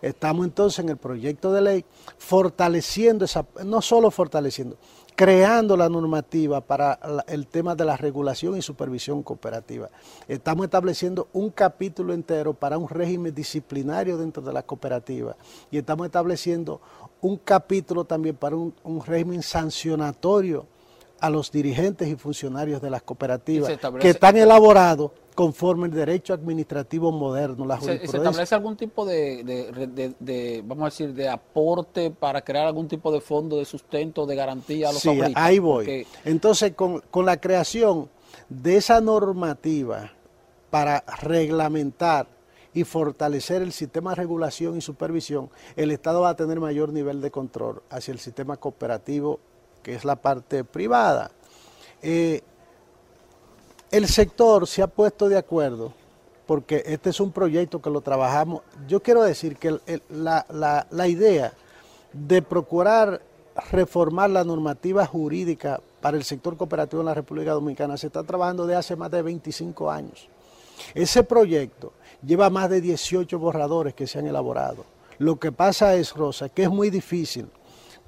Estamos 0.00 0.46
entonces 0.46 0.78
en 0.78 0.88
el 0.90 0.96
proyecto 0.96 1.52
de 1.52 1.60
ley 1.60 1.84
fortaleciendo 2.18 3.24
esa, 3.24 3.44
no 3.64 3.82
solo 3.82 4.10
fortaleciendo, 4.10 4.76
creando 5.16 5.76
la 5.76 5.88
normativa 5.88 6.60
para 6.60 6.98
el 7.26 7.48
tema 7.48 7.74
de 7.74 7.84
la 7.84 7.96
regulación 7.96 8.56
y 8.56 8.62
supervisión 8.62 9.22
cooperativa. 9.24 9.90
Estamos 10.28 10.64
estableciendo 10.64 11.28
un 11.32 11.50
capítulo 11.50 12.14
entero 12.14 12.54
para 12.54 12.78
un 12.78 12.88
régimen 12.88 13.34
disciplinario 13.34 14.16
dentro 14.16 14.42
de 14.42 14.52
la 14.52 14.62
cooperativa 14.62 15.36
y 15.70 15.78
estamos 15.78 16.06
estableciendo 16.06 16.80
un 17.20 17.36
capítulo 17.36 18.04
también 18.04 18.36
para 18.36 18.54
un, 18.54 18.72
un 18.84 19.04
régimen 19.04 19.42
sancionatorio 19.42 20.66
a 21.20 21.30
los 21.30 21.50
dirigentes 21.50 22.08
y 22.08 22.16
funcionarios 22.16 22.80
de 22.80 22.90
las 22.90 23.02
cooperativas 23.02 23.72
que 24.00 24.10
están 24.10 24.36
elaborados 24.36 25.10
conforme 25.34 25.86
el 25.86 25.94
derecho 25.94 26.34
administrativo 26.34 27.12
moderno, 27.12 27.64
la 27.64 27.80
¿Se, 27.80 28.06
¿Se 28.08 28.16
establece 28.16 28.56
algún 28.56 28.76
tipo 28.76 29.06
de, 29.06 30.64
vamos 30.66 30.82
a 30.82 30.86
decir, 30.86 31.14
de 31.14 31.28
aporte 31.28 32.10
para 32.10 32.42
crear 32.42 32.66
algún 32.66 32.88
tipo 32.88 33.12
de 33.12 33.20
fondo 33.20 33.56
de 33.56 33.64
sustento, 33.64 34.26
de 34.26 34.34
garantía 34.34 34.88
a 34.88 34.92
los 34.92 35.00
sí, 35.00 35.16
ahí 35.36 35.60
voy. 35.60 36.04
Entonces, 36.24 36.72
con, 36.74 37.02
con 37.10 37.24
la 37.24 37.40
creación 37.40 38.08
de 38.48 38.78
esa 38.78 39.00
normativa 39.00 40.12
para 40.70 41.04
reglamentar 41.22 42.26
y 42.74 42.82
fortalecer 42.82 43.62
el 43.62 43.72
sistema 43.72 44.10
de 44.10 44.16
regulación 44.16 44.76
y 44.76 44.80
supervisión, 44.80 45.50
el 45.76 45.92
Estado 45.92 46.22
va 46.22 46.30
a 46.30 46.36
tener 46.36 46.58
mayor 46.58 46.92
nivel 46.92 47.20
de 47.20 47.30
control 47.30 47.82
hacia 47.90 48.10
el 48.10 48.18
sistema 48.18 48.56
cooperativo 48.56 49.38
que 49.82 49.94
es 49.94 50.04
la 50.04 50.16
parte 50.16 50.64
privada. 50.64 51.30
Eh, 52.02 52.42
el 53.90 54.06
sector 54.06 54.66
se 54.66 54.82
ha 54.82 54.86
puesto 54.86 55.28
de 55.28 55.38
acuerdo, 55.38 55.92
porque 56.46 56.82
este 56.86 57.10
es 57.10 57.20
un 57.20 57.32
proyecto 57.32 57.80
que 57.80 57.90
lo 57.90 58.00
trabajamos. 58.00 58.62
Yo 58.86 59.02
quiero 59.02 59.22
decir 59.22 59.56
que 59.56 59.78
la, 60.10 60.86
la 60.90 61.08
idea 61.08 61.52
de 62.12 62.42
procurar 62.42 63.20
reformar 63.70 64.30
la 64.30 64.44
normativa 64.44 65.04
jurídica 65.04 65.80
para 66.00 66.16
el 66.16 66.24
sector 66.24 66.56
cooperativo 66.56 67.02
en 67.02 67.06
la 67.06 67.14
República 67.14 67.52
Dominicana 67.52 67.96
se 67.96 68.06
está 68.06 68.22
trabajando 68.22 68.66
de 68.66 68.76
hace 68.76 68.96
más 68.96 69.10
de 69.10 69.22
25 69.22 69.90
años. 69.90 70.28
Ese 70.94 71.24
proyecto 71.24 71.92
lleva 72.24 72.50
más 72.50 72.70
de 72.70 72.80
18 72.80 73.38
borradores 73.38 73.94
que 73.94 74.06
se 74.06 74.18
han 74.18 74.26
elaborado. 74.26 74.84
Lo 75.18 75.38
que 75.38 75.50
pasa 75.50 75.96
es, 75.96 76.14
Rosa, 76.14 76.48
que 76.48 76.64
es 76.64 76.70
muy 76.70 76.90
difícil 76.90 77.48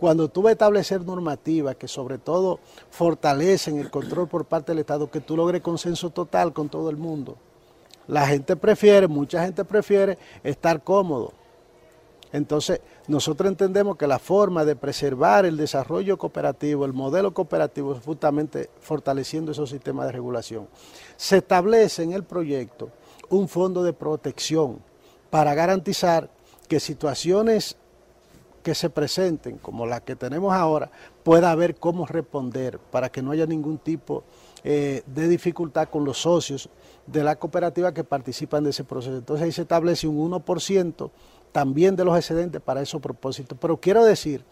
cuando 0.01 0.29
tú 0.29 0.41
vas 0.41 0.51
a 0.51 0.53
establecer 0.53 1.05
normativas 1.05 1.77
que 1.77 1.87
sobre 1.87 2.17
todo 2.17 2.59
fortalecen 2.91 3.79
el 3.79 3.91
control 3.91 4.27
por 4.29 4.47
parte 4.47 4.73
del 4.73 4.79
Estado, 4.79 5.11
que 5.11 5.21
tú 5.21 5.37
logres 5.37 5.61
consenso 5.61 6.09
total 6.09 6.55
con 6.55 6.71
todo 6.71 6.89
el 6.89 6.97
mundo. 6.97 7.37
La 8.09 8.27
gente 8.27 8.57
prefiere, 8.57 9.07
mucha 9.07 9.45
gente 9.45 9.63
prefiere 9.63 10.17
estar 10.43 10.83
cómodo. 10.83 11.35
Entonces, 12.33 12.81
nosotros 13.09 13.51
entendemos 13.51 13.99
que 13.99 14.07
la 14.07 14.19
forma 14.19 14.65
de 14.65 14.75
preservar 14.75 15.45
el 15.45 15.59
desarrollo 15.59 16.17
cooperativo, 16.17 16.87
el 16.87 16.95
modelo 16.95 17.35
cooperativo, 17.35 17.95
es 17.95 18.03
justamente 18.03 18.71
fortaleciendo 18.81 19.53
esos 19.53 19.69
sistemas 19.69 20.07
de 20.07 20.13
regulación. 20.13 20.67
Se 21.17 21.39
establece 21.39 22.05
en 22.05 22.13
el 22.13 22.25
proyecto 22.25 22.89
un 23.29 23.49
fondo 23.49 23.83
de 23.83 23.93
protección 23.93 24.79
para 25.29 25.55
garantizar 25.55 26.31
que 26.69 26.81
situaciones 26.81 27.77
que 28.63 28.75
se 28.75 28.91
presenten, 28.91 29.59
como 29.59 29.87
la 29.87 30.01
que 30.01 30.17
tenemos 30.17 30.53
ahora, 30.53 30.91
pueda 31.23 31.51
haber 31.51 31.77
cómo 31.77 32.07
responder 32.07 32.79
para 32.79 33.11
que 33.11 33.23
no 33.23 33.31
haya 33.31 33.47
ningún 33.47 33.79
tipo 33.79 34.25
eh, 34.63 35.03
de 35.07 35.29
dificultad 35.29 35.89
con 35.89 36.05
los 36.05 36.21
socios 36.21 36.69
de 37.07 37.25
la 37.25 37.37
cooperativa 37.37 37.93
que 37.95 38.05
participan 38.05 38.65
de 38.65 38.71
ese 38.71 38.85
proceso. 38.85 39.17
Entonces 39.17 39.45
ahí 39.45 39.53
se 39.53 39.63
establece 39.63 40.07
un 40.07 40.31
1% 40.31 41.11
también 41.53 41.97
de 41.97 42.05
los 42.05 42.17
excedentes 42.17 42.61
para 42.61 42.83
esos 42.83 43.01
propósitos. 43.01 43.57
Pero 43.61 43.79
quiero 43.79 44.05
decir 44.05 44.45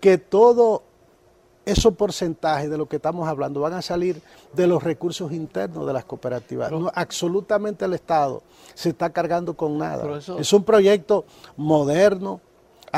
que 0.00 0.18
todo 0.18 0.82
esos 1.66 1.94
porcentajes 1.94 2.70
de 2.70 2.78
lo 2.78 2.86
que 2.86 2.96
estamos 2.96 3.26
hablando 3.28 3.60
van 3.60 3.72
a 3.72 3.82
salir 3.82 4.22
de 4.52 4.68
los 4.68 4.82
recursos 4.82 5.32
internos 5.32 5.84
de 5.84 5.92
las 5.92 6.04
cooperativas. 6.04 6.70
no, 6.70 6.90
absolutamente 6.94 7.84
el 7.84 7.94
Estado 7.94 8.42
se 8.74 8.90
está 8.90 9.10
cargando 9.10 9.54
con 9.54 9.76
nada. 9.76 10.20
Es 10.38 10.52
un 10.52 10.62
proyecto 10.62 11.24
moderno, 11.56 12.40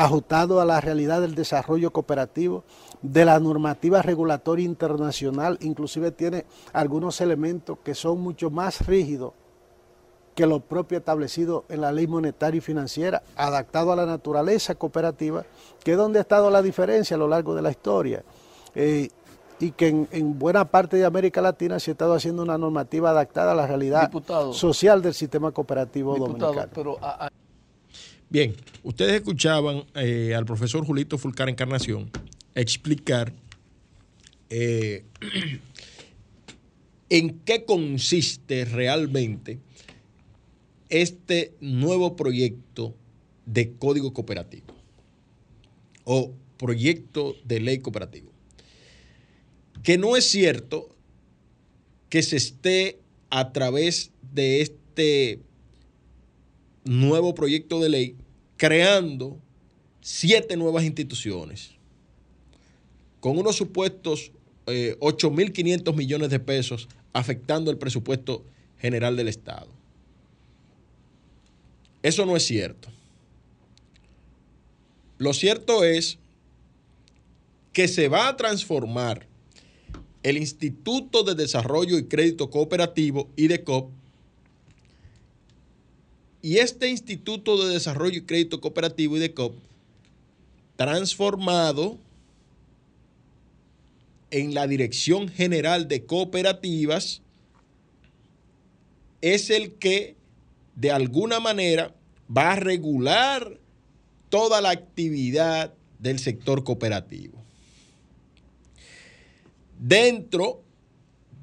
ajustado 0.05 0.61
a 0.61 0.65
la 0.65 0.81
realidad 0.81 1.21
del 1.21 1.35
desarrollo 1.35 1.93
cooperativo, 1.93 2.65
de 3.03 3.25
la 3.25 3.39
normativa 3.41 4.03
regulatoria 4.03 4.65
internacional, 4.65 5.59
inclusive 5.61 6.11
tiene 6.13 6.47
algunos 6.73 7.21
elementos 7.21 7.79
que 7.85 7.95
son 7.95 8.21
mucho 8.21 8.51
más 8.51 8.87
rígidos 8.87 9.33
que 10.35 10.47
lo 10.47 10.61
propio 10.61 10.99
establecido 10.99 11.65
en 11.69 11.81
la 11.81 11.91
ley 11.91 12.07
monetaria 12.07 12.59
y 12.59 12.61
financiera, 12.61 13.23
adaptado 13.35 13.93
a 13.93 13.97
la 13.97 14.07
naturaleza 14.07 14.77
cooperativa, 14.77 15.45
que 15.83 15.93
es 15.93 15.97
donde 15.97 16.21
ha 16.21 16.23
estado 16.23 16.49
la 16.49 16.63
diferencia 16.63 17.17
a 17.17 17.19
lo 17.19 17.27
largo 17.27 17.57
de 17.57 17.63
la 17.63 17.71
historia. 17.71 18.23
Eh, 18.75 19.09
y 19.61 19.73
que 19.73 19.89
en, 19.89 20.39
buena 20.39 20.65
parte 20.67 20.97
de 20.97 21.05
América 21.05 21.41
Latina 21.41 21.81
se 21.81 21.91
ha 21.91 21.93
estado 21.93 22.15
haciendo 22.15 22.45
una 22.45 22.57
normativa 22.57 23.11
adaptada 23.11 23.51
a 23.51 23.55
la 23.57 23.67
realidad 23.67 24.09
social 24.53 25.03
del 25.03 25.15
sistema 25.15 25.51
cooperativo 25.51 26.17
dominicano. 26.17 26.71
Pero 26.73 26.99
Bien, 28.31 28.55
ustedes 28.83 29.15
escuchaban 29.15 29.85
eh, 29.95 30.35
al 30.35 30.45
profesor 30.45 30.85
Julito 30.85 31.17
Fulcar 31.17 31.49
Encarnación 31.49 32.11
explicar 32.55 33.33
eh, 34.51 35.05
en 37.09 37.39
qué 37.41 37.65
consiste 37.65 38.67
realmente 38.67 39.61
este 40.91 41.55
nuevo 41.61 42.17
proyecto 42.17 42.95
de 43.47 43.73
código 43.73 44.13
cooperativo 44.13 44.67
o 46.05 46.35
proyecto 46.59 47.35
de 47.45 47.61
ley 47.61 47.79
cooperativo. 47.79 48.31
Que 49.83 49.97
no 49.97 50.17
es 50.17 50.25
cierto 50.25 50.95
que 52.11 52.23
se 52.23 52.37
esté 52.37 52.99
a 53.31 53.53
través 53.53 54.11
de 54.33 54.61
este 54.61 55.41
nuevo 56.85 57.35
proyecto 57.35 57.81
de 57.81 57.89
ley 57.89 58.17
creando 58.57 59.39
siete 60.01 60.57
nuevas 60.57 60.85
instituciones 60.85 61.73
con 63.21 63.39
unos 63.39 63.57
supuestos 63.57 64.33
8.500 64.67 65.89
eh, 65.89 65.97
millones 65.97 66.31
de 66.31 66.41
pesos 66.41 66.89
afectando 67.13 67.71
el 67.71 67.79
presupuesto 67.79 68.45
general 68.79 69.17
del 69.17 69.29
Estado. 69.29 69.69
Eso 72.03 72.27
no 72.27 72.37
es 72.37 72.45
cierto. 72.45 72.89
Lo 75.19 75.33
cierto 75.33 75.85
es 75.85 76.19
que 77.73 77.89
se 77.89 78.09
va 78.09 78.29
a 78.29 78.37
transformar 78.37 79.27
el 80.23 80.37
Instituto 80.37 81.23
de 81.25 81.35
Desarrollo 81.35 81.99
y 81.99 82.05
Crédito 82.05 82.51
Cooperativo, 82.51 83.29
IDECOP, 83.37 83.91
y 86.49 86.61
este 86.61 86.89
Instituto 86.89 87.63
de 87.63 87.75
Desarrollo 87.75 88.17
y 88.17 88.23
Crédito 88.23 88.63
Cooperativo, 88.63 89.19
IDECOP, 89.19 89.55
transformado 90.77 91.99
en 94.31 94.55
la 94.55 94.67
Dirección 94.67 95.29
General 95.29 95.89
de 95.89 96.07
Cooperativas, 96.07 97.21
es 99.21 99.51
el 99.51 99.75
que 99.75 100.17
de 100.75 100.91
alguna 100.91 101.39
manera 101.39 101.95
va 102.35 102.53
a 102.53 102.57
regular 102.57 103.59
toda 104.31 104.63
la 104.63 104.71
actividad 104.71 105.75
del 105.99 106.19
sector 106.19 106.65
cooperativo. 106.65 107.37
Dentro 109.79 110.63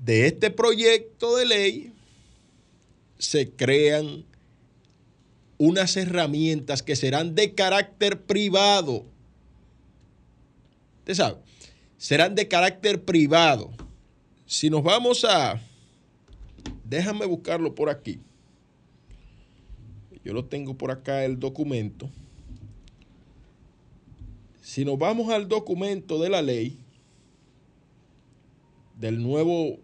de 0.03 0.25
este 0.25 0.49
proyecto 0.49 1.35
de 1.35 1.45
ley 1.45 1.93
se 3.19 3.51
crean 3.51 4.25
unas 5.57 5.95
herramientas 5.97 6.83
que 6.83 6.95
serán 6.95 7.35
de 7.35 7.53
carácter 7.53 8.21
privado. 8.23 9.05
Usted 10.99 11.13
sabe, 11.13 11.37
serán 11.97 12.35
de 12.35 12.47
carácter 12.47 13.03
privado. 13.03 13.71
Si 14.45 14.69
nos 14.69 14.83
vamos 14.83 15.25
a... 15.25 15.61
Déjame 16.83 17.25
buscarlo 17.25 17.73
por 17.73 17.89
aquí. 17.89 18.19
Yo 20.23 20.33
lo 20.33 20.45
tengo 20.45 20.75
por 20.75 20.91
acá 20.91 21.23
el 21.23 21.39
documento. 21.39 22.09
Si 24.61 24.83
nos 24.83 24.97
vamos 24.97 25.31
al 25.31 25.47
documento 25.47 26.19
de 26.19 26.29
la 26.29 26.41
ley, 26.41 26.79
del 28.99 29.21
nuevo, 29.21 29.77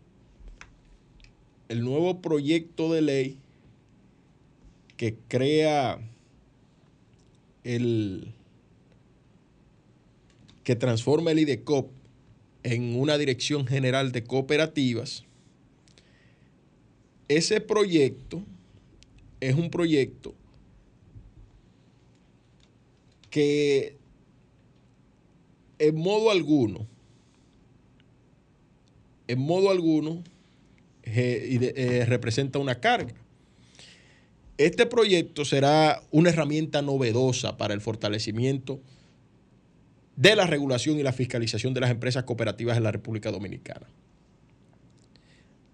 el 1.69 1.83
nuevo 1.83 2.21
proyecto 2.21 2.91
de 2.91 3.01
ley 3.01 3.37
que 5.01 5.15
crea 5.27 5.99
el 7.63 8.35
que 10.63 10.75
transforma 10.75 11.31
el 11.31 11.39
IDECOP 11.39 11.89
en 12.61 12.95
una 12.95 13.17
dirección 13.17 13.65
general 13.65 14.11
de 14.11 14.23
cooperativas, 14.23 15.23
ese 17.29 17.61
proyecto 17.61 18.43
es 19.39 19.55
un 19.55 19.71
proyecto 19.71 20.35
que 23.31 23.97
en 25.79 25.95
modo 25.95 26.29
alguno, 26.29 26.85
en 29.27 29.39
modo 29.39 29.71
alguno, 29.71 30.23
eh, 31.01 31.73
eh, 31.75 32.05
representa 32.05 32.59
una 32.59 32.79
carga. 32.79 33.20
Este 34.65 34.85
proyecto 34.85 35.43
será 35.43 36.03
una 36.11 36.29
herramienta 36.29 36.83
novedosa 36.83 37.57
para 37.57 37.73
el 37.73 37.81
fortalecimiento 37.81 38.79
de 40.15 40.35
la 40.35 40.45
regulación 40.45 40.99
y 40.99 41.03
la 41.03 41.13
fiscalización 41.13 41.73
de 41.73 41.79
las 41.79 41.89
empresas 41.89 42.25
cooperativas 42.25 42.77
en 42.77 42.83
la 42.83 42.91
República 42.91 43.31
Dominicana. 43.31 43.87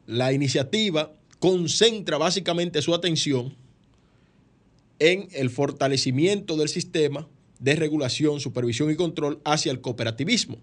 La 0.06 0.32
iniciativa 0.32 1.12
concentra 1.40 2.18
básicamente 2.18 2.82
su 2.82 2.96
atención 2.96 3.58
en 5.00 5.28
el 5.34 5.50
fortalecimiento 5.50 6.56
del 6.56 6.70
sistema 6.70 7.28
de 7.60 7.76
regulación, 7.76 8.40
supervisión 8.40 8.90
y 8.90 8.96
control 8.96 9.42
hacia 9.44 9.74
el 9.74 9.82
cooperativismo. 9.82 10.60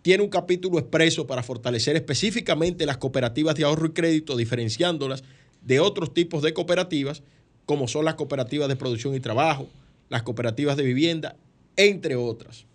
Tiene 0.00 0.22
un 0.22 0.30
capítulo 0.30 0.78
expreso 0.78 1.26
para 1.26 1.42
fortalecer 1.42 1.94
específicamente 1.94 2.86
las 2.86 2.96
cooperativas 2.96 3.54
de 3.54 3.64
ahorro 3.64 3.88
y 3.88 3.90
crédito, 3.90 4.34
diferenciándolas 4.34 5.24
de 5.62 5.80
otros 5.80 6.14
tipos 6.14 6.42
de 6.42 6.54
cooperativas, 6.54 7.22
como 7.66 7.88
son 7.88 8.04
las 8.04 8.14
cooperativas 8.14 8.68
de 8.68 8.76
producción 8.76 9.14
y 9.14 9.20
trabajo, 9.20 9.68
las 10.08 10.22
cooperativas 10.22 10.76
de 10.76 10.82
vivienda, 10.82 11.36
entre 11.76 12.16
otras. 12.16 12.66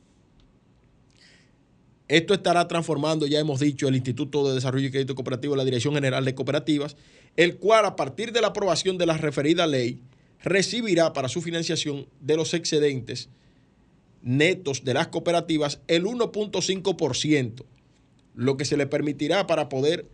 Esto 2.08 2.36
estará 2.36 2.68
transformando, 2.68 3.26
ya 3.26 3.40
hemos 3.40 3.60
dicho, 3.60 3.88
el 3.88 3.96
Instituto 3.96 4.48
de 4.48 4.54
Desarrollo 4.54 4.88
y 4.88 4.92
Crédito 4.92 5.16
Cooperativo, 5.16 5.56
la 5.56 5.66
Dirección 5.66 5.96
General 5.96 6.24
de 6.24 6.36
Cooperativas, 6.36 6.96
el 7.36 7.58
cual 7.58 7.86
a 7.86 7.96
partir 7.96 8.32
de 8.32 8.42
la 8.42 8.48
aprobación 8.48 8.98
de 8.98 9.08
la 9.08 9.18
referida 9.18 9.66
ley 9.66 10.00
recibirá 10.44 11.14
para 11.14 11.30
su 11.30 11.42
financiación 11.42 12.08
de 12.22 12.38
los 12.38 12.54
excedentes 12.54 13.30
netos 14.22 14.84
de 14.84 14.94
las 14.94 15.08
cooperativas 15.08 15.80
el 15.88 16.06
1.5%, 16.06 17.66
lo 18.36 18.58
que 18.58 18.66
se 18.66 18.78
le 18.78 18.88
permitirá 18.88 19.48
para 19.48 19.70
poder 19.70 20.08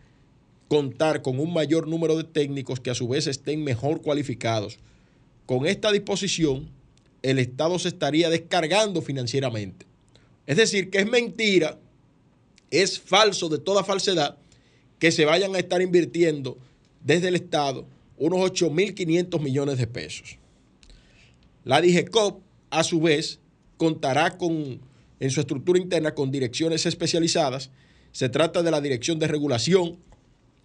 contar 0.72 1.22
con 1.22 1.38
un 1.38 1.52
mayor 1.52 1.86
número 1.90 2.16
de 2.16 2.24
técnicos 2.24 2.80
que 2.80 2.90
a 2.90 2.96
su 2.96 3.06
vez 3.10 3.28
estén 3.28 3.62
mejor 3.62 4.02
cualificados. 4.02 4.78
Con 5.46 5.66
esta 5.66 5.92
disposición, 5.92 6.70
el 7.24 7.40
Estado 7.40 7.78
se 7.78 7.90
estaría 7.90 8.30
descargando 8.30 9.02
financieramente. 9.02 9.86
Es 10.48 10.56
decir, 10.56 10.90
que 10.90 11.00
es 11.00 11.06
mentira, 11.06 11.78
es 12.70 13.02
falso 13.02 13.50
de 13.50 13.58
toda 13.58 13.84
falsedad 13.84 14.38
que 14.98 15.12
se 15.12 15.26
vayan 15.26 15.54
a 15.56 15.60
estar 15.60 15.82
invirtiendo 15.82 16.58
desde 17.04 17.28
el 17.28 17.36
Estado 17.36 17.86
unos 18.18 18.40
8.500 18.40 19.42
millones 19.42 19.78
de 19.78 19.88
pesos. 19.88 20.38
La 21.66 21.82
DIGECOP, 21.82 22.42
a 22.70 22.86
su 22.86 23.02
vez, 23.02 23.40
contará 23.76 24.38
con, 24.38 24.80
en 25.20 25.32
su 25.32 25.42
estructura 25.42 25.80
interna 25.80 26.16
con 26.16 26.32
direcciones 26.32 26.86
especializadas. 26.86 27.72
Se 28.14 28.30
trata 28.30 28.64
de 28.64 28.72
la 28.72 28.80
Dirección 28.80 29.20
de 29.20 29.28
Regulación. 29.28 30.00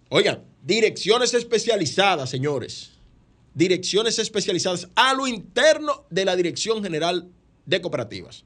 Oigan, 0.09 0.45
direcciones 0.63 1.35
especializadas, 1.35 2.31
señores. 2.31 2.93
Direcciones 3.55 4.19
especializadas 4.19 4.89
a 4.95 5.15
lo 5.15 5.27
interno 5.27 6.05
de 6.11 6.25
la 6.25 6.37
Dirección 6.37 6.83
General 6.83 7.29
de 7.65 7.81
Cooperativas. 7.81 8.45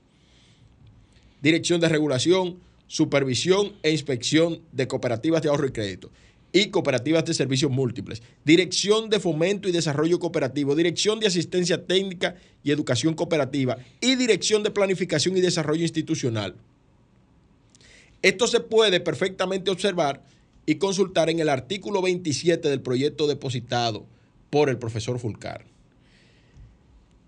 Dirección 1.43 1.81
de 1.81 1.89
Regulación, 1.89 2.61
Supervisión 2.87 3.75
e 3.83 3.91
Inspección 3.91 4.63
de 4.73 4.89
Cooperativas 4.89 5.43
de 5.43 5.49
Ahorro 5.49 5.67
y 5.67 5.73
Crédito 5.73 6.11
y 6.53 6.71
cooperativas 6.71 7.25
de 7.25 7.35
servicios 7.35 7.71
múltiples, 7.71 8.23
Dirección 8.45 9.09
de 9.09 9.21
Fomento 9.21 9.69
y 9.69 9.73
Desarrollo 9.73 10.19
Cooperativo, 10.19 10.75
Dirección 10.75 11.21
de 11.21 11.29
Asistencia 11.29 11.87
Técnica 11.87 12.35
y 12.65 12.73
Educación 12.73 13.15
Cooperativa 13.15 13.79
y 14.01 14.17
Dirección 14.17 14.63
de 14.63 14.71
Planificación 14.71 15.37
y 15.37 15.41
Desarrollo 15.41 15.83
Institucional. 15.83 16.57
Esto 18.23 18.47
se 18.47 18.61
puede 18.61 19.01
perfectamente 19.01 19.71
observar 19.71 20.25
y 20.71 20.77
consultar 20.77 21.29
en 21.31 21.41
el 21.41 21.49
artículo 21.49 22.01
27 22.01 22.69
del 22.69 22.81
proyecto 22.81 23.27
depositado 23.27 24.07
por 24.51 24.69
el 24.69 24.79
profesor 24.79 25.19
Fulcar. 25.19 25.67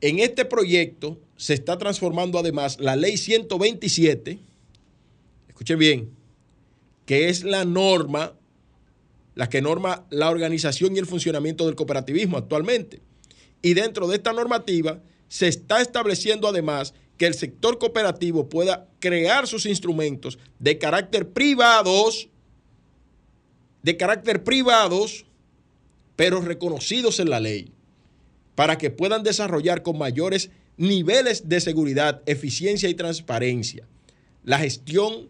En 0.01 0.21
este 0.21 0.45
proyecto 0.45 1.19
se 1.37 1.55
está 1.55 1.77
transformando 1.77 2.39
además 2.39 2.79
la 2.79 2.95
ley 2.95 3.17
127, 3.17 4.39
escuchen 5.49 5.77
bien, 5.77 6.11
que 7.05 7.31
es 7.31 7.43
la 7.43 7.65
norma 7.65 8.35
la 9.35 9.49
que 9.49 9.61
norma 9.61 10.07
la 10.11 10.31
organización 10.31 10.95
y 10.95 11.01
el 11.01 11.07
funcionamiento 11.07 11.67
del 11.67 11.75
cooperativismo 11.75 12.39
actualmente. 12.39 13.01
Y 13.61 13.75
dentro 13.75 14.07
de 14.07 14.19
esta 14.19 14.33
normativa 14.33 15.03
se 15.27 15.49
está 15.49 15.81
estableciendo 15.81 16.47
además 16.47 16.95
que 17.19 17.27
el 17.27 17.35
sector 17.35 17.81
cooperativo 17.81 18.49
pueda 18.49 18.89
crear 19.01 19.49
sus 19.49 19.67
instrumentos 19.67 20.39
de 20.61 20.79
carácter 20.79 21.31
privados, 21.31 22.29
de 23.83 23.97
carácter 23.97 24.45
privados, 24.45 25.25
pero 26.17 26.41
reconocidos 26.41 27.21
en 27.21 27.31
la 27.31 27.41
ley, 27.41 27.73
para 28.55 28.79
que 28.79 28.91
puedan 28.91 29.23
desarrollar 29.23 29.83
con 29.83 29.99
mayores 29.99 30.51
niveles 30.77 31.49
de 31.49 31.61
seguridad, 31.61 32.23
eficiencia 32.27 32.89
y 32.89 32.95
transparencia 32.95 33.87
la 34.45 34.59
gestión 34.59 35.29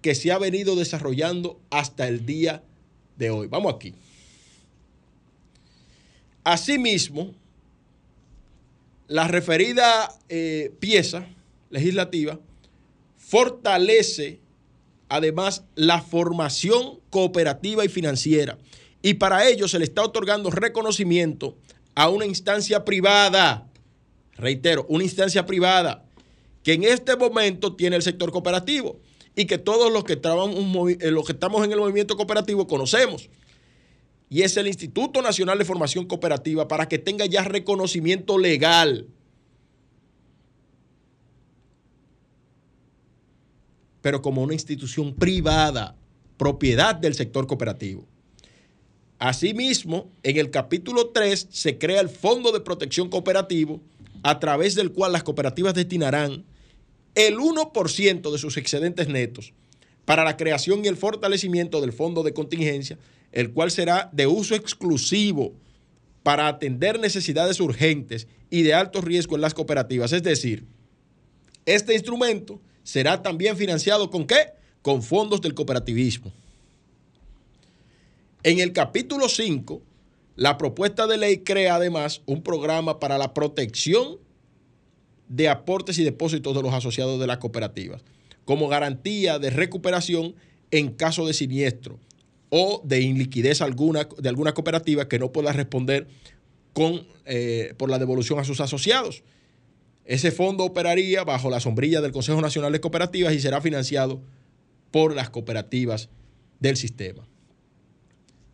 que 0.00 0.14
se 0.14 0.32
ha 0.32 0.38
venido 0.38 0.76
desarrollando 0.76 1.60
hasta 1.70 2.08
el 2.08 2.26
día 2.26 2.62
de 3.16 3.30
hoy. 3.30 3.46
Vamos 3.46 3.74
aquí. 3.74 3.94
Asimismo, 6.44 7.34
la 9.06 9.28
referida 9.28 10.12
eh, 10.28 10.72
pieza 10.80 11.26
legislativa 11.70 12.38
fortalece 13.16 14.40
además 15.12 15.64
la 15.74 16.00
formación 16.00 17.00
cooperativa 17.10 17.84
y 17.84 17.88
financiera. 17.88 18.56
Y 19.02 19.14
para 19.14 19.46
ello 19.46 19.68
se 19.68 19.78
le 19.78 19.84
está 19.84 20.02
otorgando 20.02 20.50
reconocimiento 20.50 21.56
a 21.94 22.08
una 22.08 22.24
instancia 22.24 22.84
privada, 22.84 23.68
reitero, 24.36 24.86
una 24.88 25.04
instancia 25.04 25.44
privada, 25.44 26.06
que 26.62 26.72
en 26.72 26.84
este 26.84 27.16
momento 27.16 27.74
tiene 27.74 27.96
el 27.96 28.02
sector 28.02 28.32
cooperativo 28.32 29.00
y 29.36 29.44
que 29.44 29.58
todos 29.58 29.92
los 29.92 30.04
que, 30.04 30.14
eh, 30.14 31.10
los 31.10 31.26
que 31.26 31.32
estamos 31.32 31.62
en 31.62 31.72
el 31.72 31.78
movimiento 31.78 32.16
cooperativo 32.16 32.66
conocemos. 32.66 33.28
Y 34.30 34.42
es 34.42 34.56
el 34.56 34.66
Instituto 34.66 35.20
Nacional 35.20 35.58
de 35.58 35.66
Formación 35.66 36.06
Cooperativa 36.06 36.68
para 36.68 36.88
que 36.88 36.98
tenga 36.98 37.26
ya 37.26 37.44
reconocimiento 37.44 38.38
legal. 38.38 39.08
Pero 44.02 44.20
como 44.20 44.42
una 44.42 44.52
institución 44.52 45.14
privada, 45.14 45.96
propiedad 46.36 46.94
del 46.94 47.14
sector 47.14 47.46
cooperativo. 47.46 48.06
Asimismo, 49.18 50.10
en 50.24 50.36
el 50.36 50.50
capítulo 50.50 51.10
3 51.10 51.46
se 51.50 51.78
crea 51.78 52.00
el 52.00 52.08
Fondo 52.08 52.50
de 52.50 52.60
Protección 52.60 53.08
Cooperativo, 53.08 53.80
a 54.24 54.40
través 54.40 54.74
del 54.74 54.92
cual 54.92 55.12
las 55.12 55.22
cooperativas 55.22 55.74
destinarán 55.74 56.44
el 57.14 57.38
1% 57.38 58.32
de 58.32 58.38
sus 58.38 58.56
excedentes 58.56 59.08
netos 59.08 59.52
para 60.04 60.24
la 60.24 60.36
creación 60.36 60.84
y 60.84 60.88
el 60.88 60.96
fortalecimiento 60.96 61.80
del 61.80 61.92
fondo 61.92 62.22
de 62.22 62.34
contingencia, 62.34 62.98
el 63.30 63.52
cual 63.52 63.70
será 63.70 64.10
de 64.12 64.26
uso 64.26 64.54
exclusivo 64.54 65.54
para 66.22 66.48
atender 66.48 66.98
necesidades 66.98 67.60
urgentes 67.60 68.26
y 68.50 68.62
de 68.62 68.74
alto 68.74 69.00
riesgo 69.00 69.36
en 69.36 69.40
las 69.40 69.54
cooperativas. 69.54 70.12
Es 70.12 70.22
decir, 70.22 70.66
este 71.66 71.94
instrumento 71.94 72.60
será 72.82 73.22
también 73.22 73.56
financiado 73.56 74.10
con 74.10 74.26
qué? 74.26 74.52
Con 74.82 75.02
fondos 75.02 75.40
del 75.40 75.54
cooperativismo. 75.54 76.32
En 78.42 78.58
el 78.58 78.72
capítulo 78.72 79.28
5 79.28 79.82
La 80.34 80.58
propuesta 80.58 81.06
de 81.06 81.18
ley 81.18 81.38
crea 81.38 81.76
además 81.76 82.22
un 82.26 82.42
programa 82.42 82.98
para 82.98 83.18
la 83.18 83.34
protección 83.34 84.18
de 85.28 85.48
aportes 85.48 85.98
y 85.98 86.04
depósitos 86.04 86.54
de 86.54 86.62
los 86.62 86.74
asociados 86.74 87.18
de 87.20 87.26
las 87.26 87.38
cooperativas, 87.38 88.02
como 88.44 88.68
garantía 88.68 89.38
de 89.38 89.50
recuperación 89.50 90.34
en 90.70 90.90
caso 90.92 91.26
de 91.26 91.32
siniestro 91.32 91.98
o 92.50 92.82
de 92.84 93.00
inliquidez 93.00 93.62
alguna, 93.62 94.08
de 94.18 94.28
alguna 94.28 94.52
cooperativa 94.52 95.08
que 95.08 95.18
no 95.18 95.32
pueda 95.32 95.52
responder 95.52 96.06
con, 96.74 97.06
eh, 97.24 97.74
por 97.78 97.88
la 97.88 97.98
devolución 97.98 98.38
a 98.38 98.44
sus 98.44 98.60
asociados. 98.60 99.22
Ese 100.04 100.32
fondo 100.32 100.64
operaría 100.64 101.24
bajo 101.24 101.48
la 101.48 101.60
sombrilla 101.60 102.00
del 102.00 102.12
Consejo 102.12 102.40
Nacional 102.40 102.72
de 102.72 102.80
Cooperativas 102.80 103.34
y 103.34 103.40
será 103.40 103.60
financiado 103.60 104.20
por 104.90 105.14
las 105.14 105.30
cooperativas 105.30 106.08
del 106.60 106.76
sistema. 106.76 107.26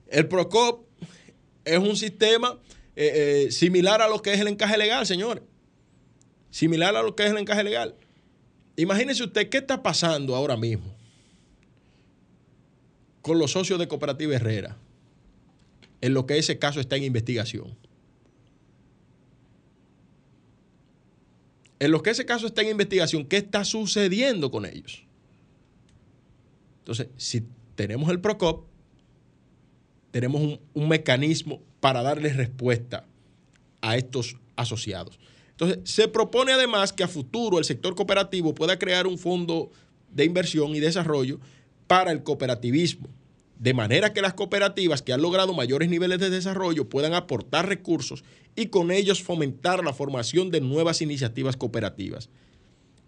El 0.09 0.29
PROCOP 0.29 0.87
es 1.65 1.79
un 1.79 1.97
sistema 1.97 2.59
eh, 2.97 3.47
eh, 3.47 3.53
similar 3.53 4.03
a 4.03 4.09
lo 4.09 4.23
que 4.23 4.33
es 4.33 4.41
el 4.41 4.49
encaje 4.49 4.77
legal, 4.79 5.07
señores. 5.07 5.45
Similar 6.51 6.97
a 6.97 7.03
lo 7.03 7.15
que 7.15 7.25
es 7.25 7.31
el 7.31 7.39
encaje 7.39 7.63
legal. 7.63 7.95
Imagínese 8.77 9.25
usted 9.25 9.49
qué 9.49 9.59
está 9.59 9.83
pasando 9.83 10.37
ahora 10.37 10.57
mismo 10.57 10.95
con 13.23 13.39
los 13.39 13.53
socios 13.53 13.79
de 13.79 13.89
Cooperativa 13.89 14.35
Herrera, 14.37 14.79
en 16.01 16.15
lo 16.15 16.27
que 16.27 16.39
ese 16.39 16.59
caso 16.59 16.81
está 16.81 16.97
en 16.97 17.05
investigación. 17.05 17.77
En 21.81 21.91
lo 21.91 22.03
que 22.03 22.11
ese 22.11 22.27
caso 22.27 22.47
está 22.47 22.63
en 22.63 22.69
investigación, 22.69 23.25
¿qué 23.25 23.37
está 23.39 23.65
sucediendo 23.65 24.51
con 24.51 24.67
ellos? 24.67 25.05
Entonces, 26.81 27.09
si 27.17 27.45
tenemos 27.75 28.11
el 28.11 28.21
PROCOP, 28.21 28.67
tenemos 30.11 30.41
un, 30.41 30.61
un 30.75 30.89
mecanismo 30.89 31.63
para 31.81 32.03
darle 32.03 32.33
respuesta 32.33 33.07
a 33.81 33.97
estos 33.97 34.37
asociados. 34.57 35.19
Entonces, 35.51 35.79
se 35.85 36.09
propone 36.09 36.53
además 36.53 36.93
que 36.93 37.05
a 37.05 37.09
futuro 37.09 37.59
el 37.59 37.65
sector 37.65 37.95
cooperativo 37.95 38.55
pueda 38.55 38.79
crear 38.79 39.07
un 39.07 39.19
fondo 39.19 39.71
de 40.13 40.25
inversión 40.25 40.75
y 40.75 40.81
desarrollo 40.81 41.39
para 41.87 42.13
el 42.13 42.23
cooperativismo, 42.23 43.09
de 43.59 43.75
manera 43.75 44.13
que 44.13 44.23
las 44.23 44.35
cooperativas 44.35 45.03
que 45.03 45.13
han 45.13 45.23
logrado 45.23 45.53
mayores 45.53 45.89
niveles 45.89 46.21
de 46.21 46.31
desarrollo 46.31 46.89
puedan 46.89 47.15
aportar 47.15 47.69
recursos 47.69 48.25
y 48.55 48.67
con 48.67 48.91
ellos 48.91 49.23
fomentar 49.23 49.85
la 49.85 49.93
formación 49.93 50.51
de 50.51 50.61
nuevas 50.61 51.03
iniciativas 51.03 51.57
cooperativas. 51.57 52.29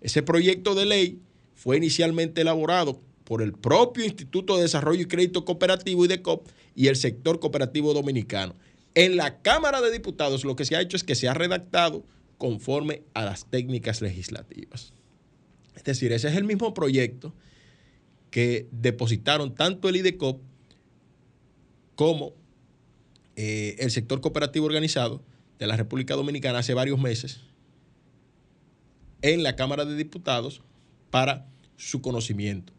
Ese 0.00 0.22
proyecto 0.22 0.74
de 0.74 0.86
ley 0.86 1.20
fue 1.54 1.76
inicialmente 1.76 2.40
elaborado 2.40 3.00
por 3.24 3.42
el 3.42 3.52
propio 3.52 4.04
Instituto 4.04 4.56
de 4.56 4.62
Desarrollo 4.62 5.02
y 5.02 5.06
Crédito 5.06 5.44
Cooperativo 5.44 6.04
y 6.04 6.08
de 6.08 6.20
COP 6.20 6.48
y 6.74 6.88
el 6.88 6.96
sector 6.96 7.38
cooperativo 7.38 7.94
dominicano. 7.94 8.56
En 8.94 9.16
la 9.16 9.40
Cámara 9.40 9.80
de 9.80 9.92
Diputados 9.92 10.44
lo 10.44 10.56
que 10.56 10.64
se 10.64 10.74
ha 10.74 10.80
hecho 10.80 10.96
es 10.96 11.04
que 11.04 11.14
se 11.14 11.28
ha 11.28 11.34
redactado 11.34 12.04
conforme 12.38 13.02
a 13.14 13.24
las 13.24 13.44
técnicas 13.46 14.02
legislativas. 14.02 14.92
Es 15.76 15.84
decir, 15.84 16.12
ese 16.12 16.28
es 16.28 16.36
el 16.36 16.44
mismo 16.44 16.74
proyecto 16.74 17.32
que 18.31 18.69
depositaron 18.71 19.55
tanto 19.55 19.88
el 19.88 19.97
IDECOP 19.97 20.40
como 21.95 22.33
eh, 23.37 23.77
el 23.79 23.90
sector 23.90 24.21
cooperativo 24.21 24.66
organizado 24.66 25.23
de 25.59 25.66
la 25.66 25.77
República 25.77 26.14
Dominicana 26.14 26.59
hace 26.59 26.75
varios 26.75 26.99
meses 26.99 27.40
en 29.23 29.43
la 29.43 29.57
Cámara 29.57 29.85
de 29.85 29.97
Diputados 29.97 30.62
para 31.11 31.47
su 31.77 32.01
conocimiento. 32.01 32.73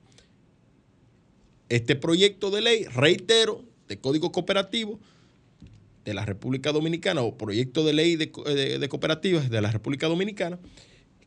Este 1.69 1.95
proyecto 1.95 2.51
de 2.51 2.61
ley, 2.61 2.85
reitero, 2.85 3.63
de 3.87 3.99
Código 3.99 4.31
Cooperativo 4.31 4.99
de 6.05 6.13
la 6.13 6.25
República 6.25 6.71
Dominicana 6.71 7.21
o 7.21 7.37
proyecto 7.37 7.85
de 7.85 7.93
ley 7.93 8.15
de, 8.15 8.31
cooperativas 8.89 9.49
de 9.49 9.61
la 9.61 9.71
República 9.71 10.07
Dominicana 10.07 10.59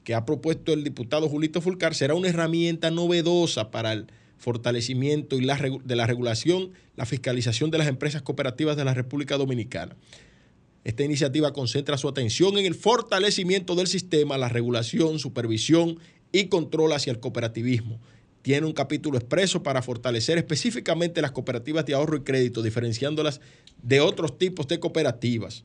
que 0.05 0.15
ha 0.15 0.25
propuesto 0.25 0.73
el 0.73 0.85
diputado 0.85 1.29
Julito 1.29 1.61
Fulcar 1.61 1.95
será 1.95 2.15
una 2.15 2.29
herramienta 2.29 2.91
novedosa 2.91 3.71
para 3.71 3.93
el 3.93 4.07
fortalecimiento 4.37 5.37
y 5.37 5.41
la, 5.41 5.57
de 5.57 5.97
la 5.97 6.07
regulación, 6.07 6.73
la 6.97 7.07
fiscalización 7.07 7.71
de 7.71 7.79
las 7.79 7.89
empresas 7.89 8.23
cooperativas 8.23 8.77
de 8.77 8.85
la 8.85 8.95
República 8.95 9.39
Dominicana. 9.39 9.97
Esta 10.85 11.03
iniciativa 11.03 11.55
concentra 11.55 11.97
su 11.97 12.09
atención 12.09 12.59
en 12.59 12.67
el 12.67 12.75
fortalecimiento 12.75 13.75
del 13.75 13.87
sistema, 13.87 14.37
la 14.37 14.51
regulación, 14.51 15.19
supervisión 15.19 15.99
y 16.31 16.49
control 16.49 16.93
hacia 16.93 17.11
el 17.11 17.21
cooperativismo, 17.21 17.99
tiene 18.43 18.67
un 18.67 18.75
capítulo 18.75 19.17
expreso 19.17 19.63
para 19.63 19.81
fortalecer 19.81 20.37
específicamente 20.37 21.23
las 21.23 21.33
cooperativas 21.33 21.87
de 21.87 21.95
ahorro 21.95 22.19
y 22.19 22.25
crédito, 22.25 22.61
diferenciándolas 22.61 23.41
de 23.83 24.03
otros 24.03 24.37
tipos 24.37 24.69
de 24.69 24.79
cooperativas. 24.79 25.65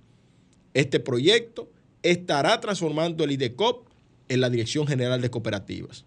Este 0.73 1.01
proyecto 1.01 1.69
estará 2.03 2.61
transformando 2.61 3.25
el 3.25 3.31
IDECOP 3.31 3.88
en 4.29 4.41
la 4.41 4.49
Dirección 4.49 4.87
General 4.87 5.21
de 5.21 5.29
Cooperativas, 5.29 6.05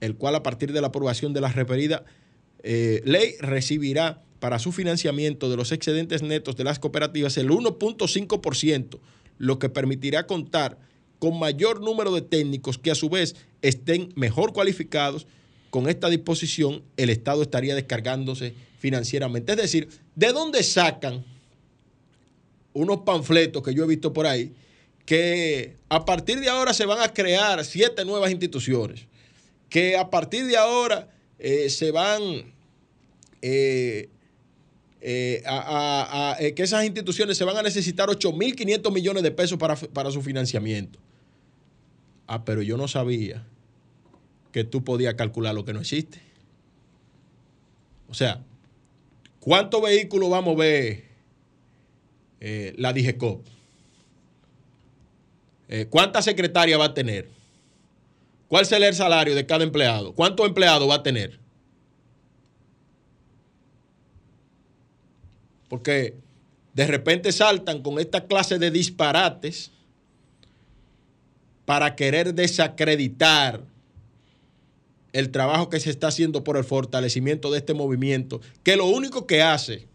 el 0.00 0.16
cual 0.16 0.34
a 0.34 0.42
partir 0.42 0.72
de 0.72 0.80
la 0.80 0.88
aprobación 0.88 1.32
de 1.32 1.40
la 1.40 1.50
referida 1.50 2.04
eh, 2.62 3.00
ley 3.04 3.34
recibirá 3.40 4.22
para 4.40 4.58
su 4.58 4.72
financiamiento 4.72 5.48
de 5.48 5.56
los 5.56 5.72
excedentes 5.72 6.22
netos 6.22 6.56
de 6.56 6.64
las 6.64 6.78
cooperativas 6.78 7.38
el 7.38 7.48
1.5%, 7.48 8.98
lo 9.38 9.58
que 9.58 9.68
permitirá 9.68 10.26
contar 10.26 10.78
con 11.18 11.38
mayor 11.38 11.80
número 11.80 12.12
de 12.12 12.22
técnicos 12.22 12.76
que 12.78 12.90
a 12.90 12.94
su 12.94 13.08
vez 13.08 13.36
estén 13.62 14.12
mejor 14.16 14.52
cualificados 14.52 15.26
con 15.70 15.88
esta 15.88 16.08
disposición 16.10 16.82
el 16.96 17.10
Estado 17.10 17.42
estaría 17.42 17.74
descargándose 17.74 18.54
financieramente. 18.78 19.52
Es 19.52 19.58
decir, 19.58 19.88
¿de 20.14 20.32
dónde 20.32 20.62
sacan 20.62 21.24
unos 22.72 22.98
panfletos 22.98 23.62
que 23.62 23.74
yo 23.74 23.84
he 23.84 23.86
visto 23.86 24.12
por 24.12 24.26
ahí 24.26 24.52
que 25.06 25.76
a 25.88 26.04
partir 26.04 26.40
de 26.40 26.50
ahora 26.50 26.74
se 26.74 26.84
van 26.84 27.00
a 27.00 27.14
crear 27.14 27.64
siete 27.64 28.04
nuevas 28.04 28.30
instituciones? 28.32 29.06
Que 29.70 29.96
a 29.96 30.10
partir 30.10 30.44
de 30.46 30.56
ahora 30.56 31.08
eh, 31.38 31.70
se 31.70 31.92
van 31.92 32.52
eh, 33.40 34.08
eh, 35.00 35.42
a, 35.46 36.36
que 36.56 36.62
esas 36.62 36.84
instituciones 36.84 37.38
se 37.38 37.44
van 37.44 37.56
a 37.56 37.62
necesitar 37.62 38.08
8.500 38.08 38.92
millones 38.92 39.22
de 39.22 39.30
pesos 39.30 39.58
para, 39.58 39.76
para 39.76 40.10
su 40.10 40.22
financiamiento. 40.22 40.98
Ah, 42.26 42.44
pero 42.44 42.60
yo 42.62 42.76
no 42.76 42.88
sabía 42.88 43.46
que 44.50 44.64
tú 44.64 44.82
podías 44.82 45.14
calcular 45.14 45.54
lo 45.54 45.64
que 45.64 45.72
no 45.72 45.80
existe. 45.80 46.20
O 48.08 48.14
sea, 48.14 48.42
¿cuántos 49.38 49.80
vehículos 49.82 50.32
va 50.32 50.38
a 50.38 50.42
mover 50.42 51.04
la 52.40 52.92
DIGECOP? 52.92 53.55
Eh, 55.68 55.86
¿Cuántas 55.90 56.24
secretarias 56.24 56.78
va 56.78 56.86
a 56.86 56.94
tener? 56.94 57.28
¿Cuál 58.48 58.64
será 58.66 58.86
el 58.86 58.94
salario 58.94 59.34
de 59.34 59.46
cada 59.46 59.64
empleado? 59.64 60.12
¿Cuántos 60.12 60.46
empleados 60.46 60.88
va 60.88 60.96
a 60.96 61.02
tener? 61.02 61.38
Porque 65.68 66.14
de 66.74 66.86
repente 66.86 67.32
saltan 67.32 67.82
con 67.82 67.98
esta 67.98 68.26
clase 68.26 68.58
de 68.58 68.70
disparates 68.70 69.72
para 71.64 71.96
querer 71.96 72.34
desacreditar 72.34 73.64
el 75.12 75.30
trabajo 75.30 75.68
que 75.68 75.80
se 75.80 75.90
está 75.90 76.08
haciendo 76.08 76.44
por 76.44 76.56
el 76.56 76.64
fortalecimiento 76.64 77.50
de 77.50 77.58
este 77.58 77.74
movimiento, 77.74 78.40
que 78.62 78.76
lo 78.76 78.84
único 78.86 79.26
que 79.26 79.42
hace, 79.42 79.88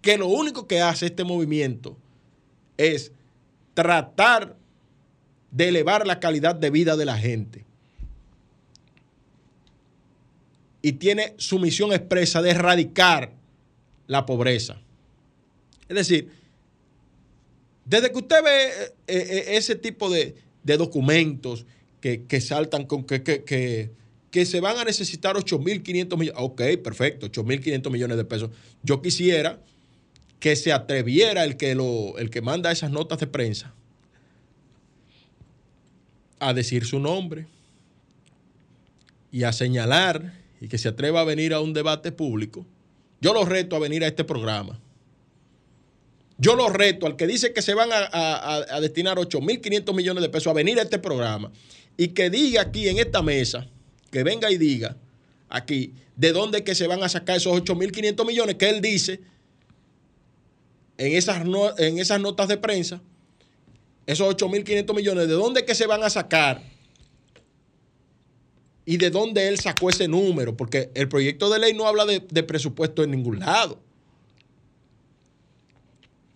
que 0.00 0.16
lo 0.16 0.26
único 0.26 0.66
que 0.66 0.80
hace 0.80 1.06
este 1.06 1.22
movimiento 1.22 1.96
es 2.76 3.12
tratar 3.74 4.56
de 5.50 5.68
elevar 5.68 6.06
la 6.06 6.20
calidad 6.20 6.54
de 6.54 6.70
vida 6.70 6.96
de 6.96 7.04
la 7.04 7.18
gente. 7.18 7.64
Y 10.82 10.92
tiene 10.92 11.34
su 11.38 11.58
misión 11.58 11.92
expresa 11.92 12.42
de 12.42 12.50
erradicar 12.50 13.32
la 14.06 14.24
pobreza. 14.26 14.80
Es 15.88 15.96
decir, 15.96 16.30
desde 17.84 18.10
que 18.10 18.18
usted 18.18 18.42
ve 18.42 18.66
eh, 18.66 18.92
eh, 19.06 19.44
ese 19.56 19.74
tipo 19.74 20.10
de, 20.10 20.36
documentos 20.62 21.66
que, 22.00 22.40
saltan 22.40 22.86
con 22.86 23.04
que 23.04 23.90
que 24.36 24.44
se 24.44 24.60
van 24.60 24.76
a 24.76 24.84
necesitar 24.84 25.34
8.500 25.34 26.18
millones. 26.18 26.34
Ok, 26.36 26.60
perfecto, 26.84 27.26
8.500 27.26 27.90
millones 27.90 28.18
de 28.18 28.24
pesos. 28.26 28.50
Yo 28.82 29.00
quisiera 29.00 29.62
que 30.40 30.56
se 30.56 30.74
atreviera 30.74 31.42
el 31.42 31.56
que, 31.56 31.74
lo, 31.74 32.18
el 32.18 32.28
que 32.28 32.42
manda 32.42 32.70
esas 32.70 32.90
notas 32.90 33.18
de 33.18 33.28
prensa 33.28 33.74
a 36.38 36.54
decir 36.54 36.84
su 36.84 36.98
nombre 36.98 37.46
y 39.32 39.44
a 39.44 39.52
señalar 39.52 40.34
y 40.60 40.68
que 40.68 40.78
se 40.78 40.88
atreva 40.88 41.20
a 41.20 41.24
venir 41.24 41.52
a 41.52 41.60
un 41.60 41.72
debate 41.72 42.12
público. 42.12 42.66
Yo 43.20 43.32
lo 43.32 43.44
reto 43.44 43.76
a 43.76 43.78
venir 43.78 44.04
a 44.04 44.06
este 44.06 44.24
programa. 44.24 44.80
Yo 46.38 46.54
lo 46.54 46.68
reto 46.68 47.06
al 47.06 47.16
que 47.16 47.26
dice 47.26 47.52
que 47.52 47.62
se 47.62 47.74
van 47.74 47.90
a, 47.92 48.08
a, 48.12 48.76
a 48.76 48.80
destinar 48.80 49.16
8.500 49.16 49.94
millones 49.94 50.22
de 50.22 50.28
pesos 50.28 50.48
a 50.48 50.54
venir 50.54 50.78
a 50.78 50.82
este 50.82 50.98
programa 50.98 51.50
y 51.96 52.08
que 52.08 52.28
diga 52.28 52.62
aquí 52.62 52.88
en 52.88 52.98
esta 52.98 53.22
mesa 53.22 53.66
que 54.10 54.22
venga 54.22 54.50
y 54.50 54.58
diga 54.58 54.96
aquí 55.48 55.94
de 56.16 56.32
dónde 56.32 56.64
que 56.64 56.74
se 56.74 56.86
van 56.86 57.02
a 57.02 57.08
sacar 57.08 57.36
esos 57.36 57.56
8.500 57.62 58.26
millones 58.26 58.56
que 58.56 58.68
él 58.68 58.80
dice 58.80 59.20
en 60.98 61.12
esas, 61.12 61.42
en 61.78 61.98
esas 61.98 62.20
notas 62.20 62.48
de 62.48 62.56
prensa, 62.56 63.02
esos 64.06 64.36
8.500 64.36 64.94
millones, 64.94 65.28
¿de 65.28 65.34
dónde 65.34 65.74
se 65.74 65.86
van 65.86 66.02
a 66.02 66.10
sacar? 66.10 66.62
¿Y 68.84 68.98
de 68.98 69.10
dónde 69.10 69.48
él 69.48 69.58
sacó 69.58 69.90
ese 69.90 70.06
número? 70.06 70.56
Porque 70.56 70.90
el 70.94 71.08
proyecto 71.08 71.50
de 71.50 71.58
ley 71.58 71.74
no 71.74 71.88
habla 71.88 72.06
de, 72.06 72.20
de 72.20 72.42
presupuesto 72.44 73.02
en 73.02 73.10
ningún 73.10 73.40
lado. 73.40 73.80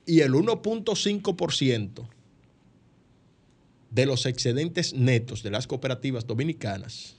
Y 0.05 0.21
el 0.21 0.33
1.5% 0.33 2.09
de 3.91 4.07
los 4.07 4.27
excedentes 4.27 4.93
netos 4.93 5.45
de 5.45 5.51
las 5.53 5.69
cooperativas 5.69 6.27
dominicanas, 6.27 7.15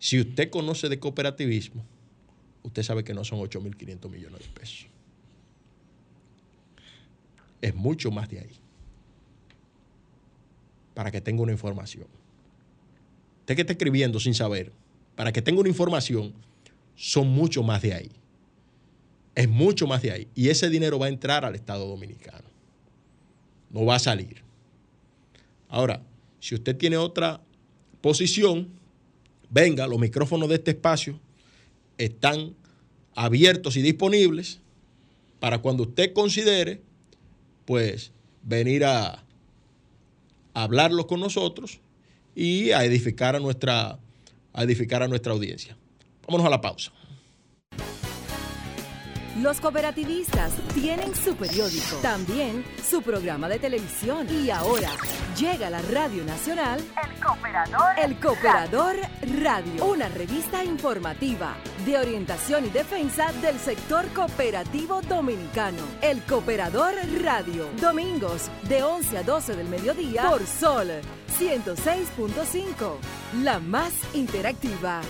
si 0.00 0.20
usted 0.20 0.50
conoce 0.50 0.88
de 0.88 0.98
cooperativismo, 0.98 1.84
usted 2.64 2.82
sabe 2.82 3.04
que 3.04 3.14
no 3.14 3.22
son 3.22 3.38
8.500 3.38 4.10
millones 4.10 4.40
de 4.40 4.48
pesos. 4.48 4.86
Es 7.62 7.74
mucho 7.74 8.10
más 8.10 8.28
de 8.28 8.40
ahí. 8.40 8.63
Para 10.94 11.10
que 11.10 11.20
tenga 11.20 11.42
una 11.42 11.52
información. 11.52 12.06
Usted 13.40 13.56
que 13.56 13.60
está 13.60 13.72
escribiendo 13.72 14.20
sin 14.20 14.34
saber, 14.34 14.72
para 15.16 15.32
que 15.32 15.42
tenga 15.42 15.60
una 15.60 15.68
información, 15.68 16.32
son 16.96 17.28
mucho 17.28 17.62
más 17.62 17.82
de 17.82 17.94
ahí. 17.94 18.10
Es 19.34 19.48
mucho 19.48 19.86
más 19.86 20.02
de 20.02 20.12
ahí. 20.12 20.28
Y 20.34 20.48
ese 20.48 20.70
dinero 20.70 20.98
va 20.98 21.06
a 21.06 21.08
entrar 21.08 21.44
al 21.44 21.54
Estado 21.54 21.86
Dominicano. 21.86 22.48
No 23.70 23.84
va 23.84 23.96
a 23.96 23.98
salir. 23.98 24.42
Ahora, 25.68 26.02
si 26.38 26.54
usted 26.54 26.76
tiene 26.76 26.96
otra 26.96 27.40
posición, 28.00 28.68
venga, 29.50 29.86
los 29.86 29.98
micrófonos 29.98 30.48
de 30.48 30.56
este 30.56 30.70
espacio 30.70 31.18
están 31.98 32.54
abiertos 33.14 33.76
y 33.76 33.82
disponibles 33.82 34.60
para 35.40 35.58
cuando 35.58 35.82
usted 35.82 36.12
considere, 36.12 36.80
pues, 37.64 38.12
venir 38.42 38.84
a, 38.84 39.23
hablarlo 40.54 41.06
con 41.06 41.20
nosotros 41.20 41.80
y 42.34 42.70
a 42.70 42.84
edificar 42.84 43.36
a 43.36 43.40
nuestra, 43.40 43.98
a 44.52 44.62
edificar 44.62 45.02
a 45.02 45.08
nuestra 45.08 45.32
audiencia. 45.32 45.76
Vámonos 46.26 46.46
a 46.46 46.50
la 46.50 46.60
pausa. 46.60 46.92
Los 49.42 49.60
cooperativistas 49.60 50.52
tienen 50.74 51.12
su 51.12 51.34
periódico, 51.34 51.96
también 52.02 52.64
su 52.88 53.02
programa 53.02 53.48
de 53.48 53.58
televisión 53.58 54.28
y 54.30 54.50
ahora 54.50 54.90
llega 55.36 55.66
a 55.66 55.70
la 55.70 55.82
Radio 55.82 56.24
Nacional 56.24 56.80
El 56.80 57.20
Cooperador, 57.20 57.98
El 57.98 58.20
Cooperador 58.20 58.96
Radio, 59.42 59.86
una 59.86 60.08
revista 60.08 60.62
informativa 60.62 61.56
de 61.84 61.98
orientación 61.98 62.66
y 62.66 62.70
defensa 62.70 63.32
del 63.42 63.58
sector 63.58 64.06
cooperativo 64.14 65.02
dominicano. 65.02 65.82
El 66.00 66.22
Cooperador 66.22 66.94
Radio, 67.22 67.68
domingos 67.80 68.50
de 68.68 68.82
11 68.82 69.18
a 69.18 69.22
12 69.22 69.56
del 69.56 69.68
mediodía 69.68 70.28
por 70.30 70.46
Sol 70.46 70.88
106.5, 71.38 72.96
la 73.42 73.58
más 73.58 73.92
interactiva. 74.14 75.02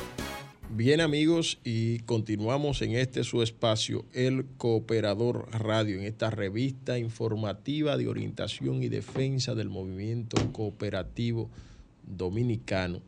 Bien 0.71 1.01
amigos, 1.01 1.61
y 1.63 2.01
continuamos 2.01 2.83
en 2.83 2.93
este 2.93 3.23
su 3.23 3.43
espacio, 3.43 4.07
El 4.13 4.47
Cooperador 4.57 5.49
Radio, 5.53 5.99
en 5.99 6.05
esta 6.05 6.31
revista 6.31 6.99
informativa 6.99 7.97
de 7.97 8.09
orientación 8.09 8.83
y 8.83 8.89
defensa 8.89 9.55
del 9.55 9.69
movimiento 9.69 10.37
cooperativo 10.53 11.51
dominicano. 12.03 13.03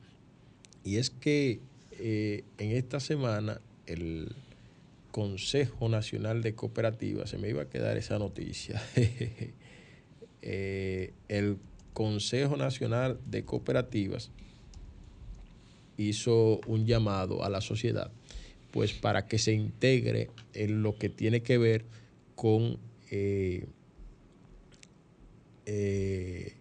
Y 0.85 0.99
es 0.99 1.11
que 1.11 1.61
eh, 1.99 2.45
en 2.59 2.73
esta 2.73 3.01
semana 3.01 3.61
el 3.87 4.35
Consejo 5.11 5.89
Nacional 5.89 6.43
de 6.43 6.55
Cooperativas, 6.55 7.31
se 7.31 7.39
me 7.39 7.49
iba 7.49 7.63
a 7.63 7.69
quedar 7.71 7.97
esa 7.97 8.19
noticia, 8.19 8.83
eh, 10.43 11.13
el 11.29 11.59
Consejo 11.95 12.57
Nacional 12.57 13.19
de 13.27 13.45
Cooperativas, 13.45 14.31
hizo 15.97 16.61
un 16.67 16.85
llamado 16.85 17.43
a 17.45 17.49
la 17.49 17.61
sociedad, 17.61 18.11
pues 18.71 18.93
para 18.93 19.27
que 19.27 19.39
se 19.39 19.53
integre 19.53 20.29
en 20.53 20.83
lo 20.83 20.99
que 20.99 21.09
tiene 21.09 21.43
que 21.43 21.57
ver 21.57 21.85
con 22.35 22.79
eh, 23.11 23.67
eh, 25.65 26.55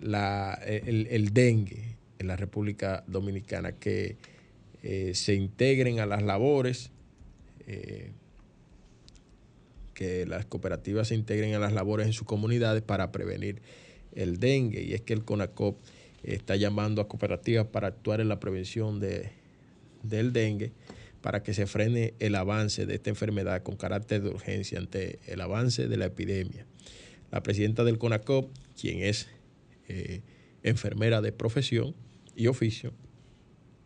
el, 0.00 1.32
dengue 1.32 1.96
en 2.18 2.26
la 2.26 2.36
República 2.36 3.04
Dominicana, 3.06 3.72
que 3.72 4.16
eh, 4.84 5.14
se 5.14 5.34
integren 5.34 5.98
a 5.98 6.06
las 6.06 6.22
labores, 6.22 6.90
que 9.94 10.26
las 10.26 10.44
cooperativas 10.44 11.08
se 11.08 11.14
integren 11.14 11.54
a 11.54 11.58
las 11.58 11.72
labores 11.72 12.06
en 12.06 12.12
sus 12.12 12.26
comunidades 12.26 12.82
para 12.82 13.10
prevenir 13.10 13.62
el 14.12 14.38
dengue. 14.38 14.82
Y 14.82 14.92
es 14.92 15.00
que 15.00 15.14
el 15.14 15.24
CONACOP 15.24 15.80
está 16.22 16.56
llamando 16.56 17.00
a 17.00 17.08
cooperativas 17.08 17.66
para 17.68 17.88
actuar 17.88 18.20
en 18.20 18.28
la 18.28 18.40
prevención 18.40 19.00
de, 19.00 19.30
del 20.02 20.32
dengue 20.32 20.72
para 21.24 21.42
que 21.42 21.54
se 21.54 21.66
frene 21.66 22.12
el 22.18 22.34
avance 22.34 22.84
de 22.84 22.96
esta 22.96 23.08
enfermedad 23.08 23.62
con 23.62 23.76
carácter 23.76 24.22
de 24.22 24.28
urgencia 24.28 24.78
ante 24.78 25.20
el 25.26 25.40
avance 25.40 25.88
de 25.88 25.96
la 25.96 26.04
epidemia. 26.04 26.66
La 27.30 27.42
presidenta 27.42 27.82
del 27.82 27.96
CONACOP, 27.96 28.50
quien 28.78 29.00
es 29.00 29.28
eh, 29.88 30.20
enfermera 30.62 31.22
de 31.22 31.32
profesión 31.32 31.94
y 32.36 32.48
oficio, 32.48 32.92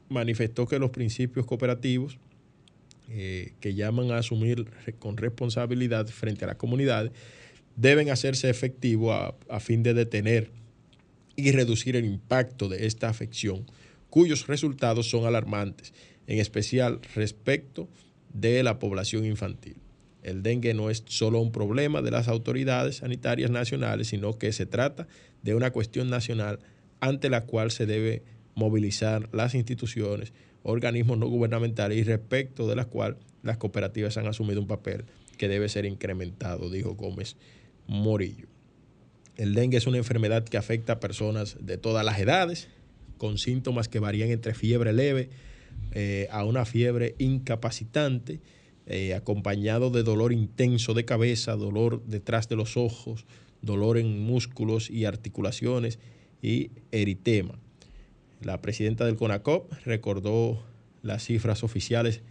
manifestó 0.09 0.67
que 0.67 0.79
los 0.79 0.91
principios 0.91 1.47
cooperativos 1.47 2.19
eh, 3.11 3.53
que 3.61 3.75
llaman 3.75 4.11
a 4.11 4.19
asumir 4.19 4.67
con 4.99 5.17
responsabilidad 5.17 6.07
frente 6.09 6.45
a 6.45 6.49
la 6.49 6.59
comunidad 6.59 7.11
deben 7.77 8.11
hacerse 8.11 8.51
efectivos 8.51 9.15
a, 9.15 9.35
a 9.55 9.61
fin 9.61 9.83
de 9.83 9.95
detener 9.95 10.51
y 11.37 11.53
reducir 11.53 11.97
el 11.97 12.05
impacto 12.05 12.69
de 12.69 12.87
esta 12.87 13.09
afección, 13.09 13.65
cuyos 14.11 14.47
resultados 14.47 15.09
son 15.09 15.25
alarmantes, 15.25 15.95
en 16.27 16.39
especial 16.39 17.01
respecto 17.15 17.89
de 18.35 18.63
la 18.63 18.79
población 18.79 19.25
infantil. 19.25 19.77
El 20.23 20.43
dengue 20.43 20.75
no 20.75 20.91
es 20.91 21.05
solo 21.07 21.41
un 21.41 21.53
problema 21.53 22.03
de 22.03 22.11
las 22.11 22.29
autoridades 22.29 22.97
sanitarias 22.97 23.51
nacionales, 23.51 24.09
sino 24.09 24.37
que 24.37 24.53
se 24.53 24.67
trata 24.67 25.07
de 25.43 25.55
una 25.55 25.71
cuestión 25.71 26.11
nacional 26.11 26.59
ante 27.01 27.31
la 27.31 27.45
cual 27.45 27.71
se 27.71 27.87
debe 27.87 28.23
movilizar 28.59 29.29
las 29.33 29.55
instituciones, 29.55 30.33
organismos 30.65 31.17
no 31.17 31.29
gubernamentales 31.29 31.97
y 31.97 32.03
respecto 32.03 32.67
de 32.67 32.75
las 32.75 32.87
cuales 32.87 33.19
las 33.43 33.57
cooperativas 33.57 34.17
han 34.17 34.27
asumido 34.27 34.61
un 34.61 34.67
papel 34.67 35.05
que 35.39 35.49
debe 35.49 35.69
ser 35.69 35.87
incrementado, 35.87 36.69
dijo 36.69 36.95
Gómez 36.95 37.37
Morillo. 37.87 38.49
El 39.37 39.55
dengue 39.55 39.77
es 39.77 39.87
una 39.87 39.99
enfermedad 39.99 40.45
que 40.45 40.57
afecta 40.57 40.95
a 40.95 41.01
personas 41.01 41.57
de 41.61 41.79
todas 41.79 42.05
las 42.05 42.19
edades, 42.19 42.69
con 43.17 43.39
síntomas 43.39 43.89
que 43.89 44.01
varían 44.01 44.31
entre 44.31 44.55
fiebre 44.55 44.93
leve 44.93 45.31
eh, 45.93 46.27
a 46.33 46.45
una 46.45 46.65
fiebre 46.65 47.15
incapacitante, 47.19 48.41
eh, 48.87 49.15
acompañado 49.15 49.91
de 49.91 50.03
dolor 50.03 50.33
intenso 50.33 50.95
de 50.95 51.05
cabeza, 51.05 51.55
dolor 51.55 52.03
detrás 52.07 52.49
de 52.49 52.57
los 52.57 52.77
ojos, 52.77 53.25
dolor 53.63 53.99
en 53.99 54.19
músculos 54.21 54.91
y 54.91 55.05
articulaciones 55.05 56.01
y 56.43 56.71
eritema. 56.91 57.61
La 58.43 58.61
presidenta 58.61 59.05
del 59.05 59.17
CONACOP 59.17 59.73
recordó 59.85 60.63
las 61.03 61.25
cifras 61.25 61.65
oficiales 61.65 62.23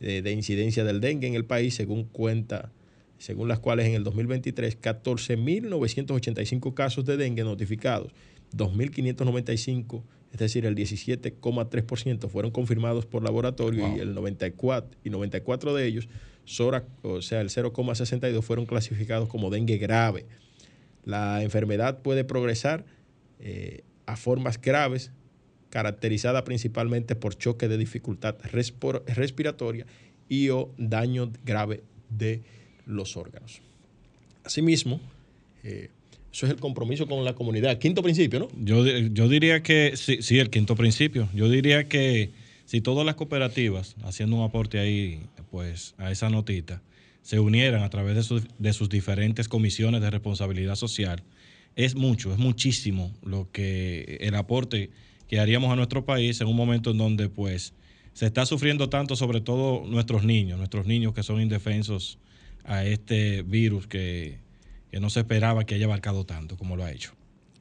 de, 0.00 0.22
de 0.22 0.32
incidencia 0.32 0.84
del 0.84 1.00
dengue 1.00 1.26
en 1.26 1.34
el 1.34 1.44
país, 1.44 1.74
según 1.74 2.04
cuenta 2.04 2.72
según 3.18 3.48
las 3.48 3.58
cuales 3.60 3.86
en 3.86 3.94
el 3.94 4.04
2023 4.04 4.80
14.985 4.80 6.74
casos 6.74 7.04
de 7.04 7.16
dengue 7.16 7.44
notificados, 7.44 8.12
2.595, 8.54 10.02
es 10.32 10.38
decir, 10.38 10.66
el 10.66 10.74
17,3% 10.74 12.28
fueron 12.28 12.50
confirmados 12.50 13.06
por 13.06 13.22
laboratorio 13.22 13.96
y 13.96 14.00
el 14.00 14.14
94 14.14 14.98
y 15.02 15.10
94 15.10 15.74
de 15.74 15.86
ellos, 15.86 16.08
o 17.02 17.22
sea, 17.22 17.40
el 17.40 17.48
0,62 17.48 18.42
fueron 18.42 18.66
clasificados 18.66 19.28
como 19.28 19.50
dengue 19.50 19.78
grave. 19.78 20.26
La 21.04 21.42
enfermedad 21.42 22.02
puede 22.02 22.24
progresar 22.24 22.84
eh, 23.40 23.82
a 24.06 24.16
formas 24.16 24.60
graves, 24.60 25.12
caracterizada 25.76 26.42
principalmente 26.42 27.16
por 27.16 27.36
choque 27.36 27.68
de 27.68 27.76
dificultad 27.76 28.34
respiratoria 28.50 29.84
y 30.26 30.48
o 30.48 30.72
daño 30.78 31.30
grave 31.44 31.82
de 32.08 32.40
los 32.86 33.18
órganos. 33.18 33.60
Asimismo, 34.42 35.02
eh, 35.64 35.90
eso 36.32 36.46
es 36.46 36.52
el 36.52 36.60
compromiso 36.60 37.06
con 37.06 37.22
la 37.26 37.34
comunidad. 37.34 37.76
Quinto 37.76 38.02
principio, 38.02 38.38
¿no? 38.38 38.48
Yo, 38.58 38.86
yo 38.86 39.28
diría 39.28 39.62
que 39.62 39.98
sí, 39.98 40.22
sí, 40.22 40.38
el 40.38 40.48
quinto 40.48 40.76
principio. 40.76 41.28
Yo 41.34 41.46
diría 41.50 41.86
que 41.86 42.30
si 42.64 42.80
todas 42.80 43.04
las 43.04 43.16
cooperativas, 43.16 43.96
haciendo 44.02 44.36
un 44.36 44.44
aporte 44.44 44.78
ahí, 44.78 45.20
pues, 45.50 45.94
a 45.98 46.10
esa 46.10 46.30
notita, 46.30 46.80
se 47.20 47.38
unieran 47.38 47.82
a 47.82 47.90
través 47.90 48.30
de, 48.30 48.42
de 48.58 48.72
sus 48.72 48.88
diferentes 48.88 49.46
comisiones 49.46 50.00
de 50.00 50.08
responsabilidad 50.08 50.76
social, 50.76 51.22
es 51.74 51.94
mucho, 51.96 52.32
es 52.32 52.38
muchísimo 52.38 53.12
lo 53.22 53.50
que 53.52 54.16
el 54.22 54.36
aporte 54.36 54.88
que 55.28 55.40
haríamos 55.40 55.72
a 55.72 55.76
nuestro 55.76 56.04
país 56.04 56.40
en 56.40 56.46
un 56.46 56.56
momento 56.56 56.90
en 56.90 56.98
donde, 56.98 57.28
pues, 57.28 57.74
se 58.12 58.26
está 58.26 58.46
sufriendo 58.46 58.88
tanto, 58.88 59.16
sobre 59.16 59.40
todo 59.40 59.86
nuestros 59.86 60.24
niños, 60.24 60.58
nuestros 60.58 60.86
niños 60.86 61.12
que 61.12 61.22
son 61.22 61.40
indefensos 61.40 62.18
a 62.64 62.84
este 62.84 63.42
virus 63.42 63.86
que, 63.86 64.38
que 64.90 65.00
no 65.00 65.10
se 65.10 65.20
esperaba 65.20 65.64
que 65.64 65.74
haya 65.74 65.84
abarcado 65.84 66.24
tanto 66.24 66.56
como 66.56 66.76
lo 66.76 66.84
ha 66.84 66.92
hecho. 66.92 67.12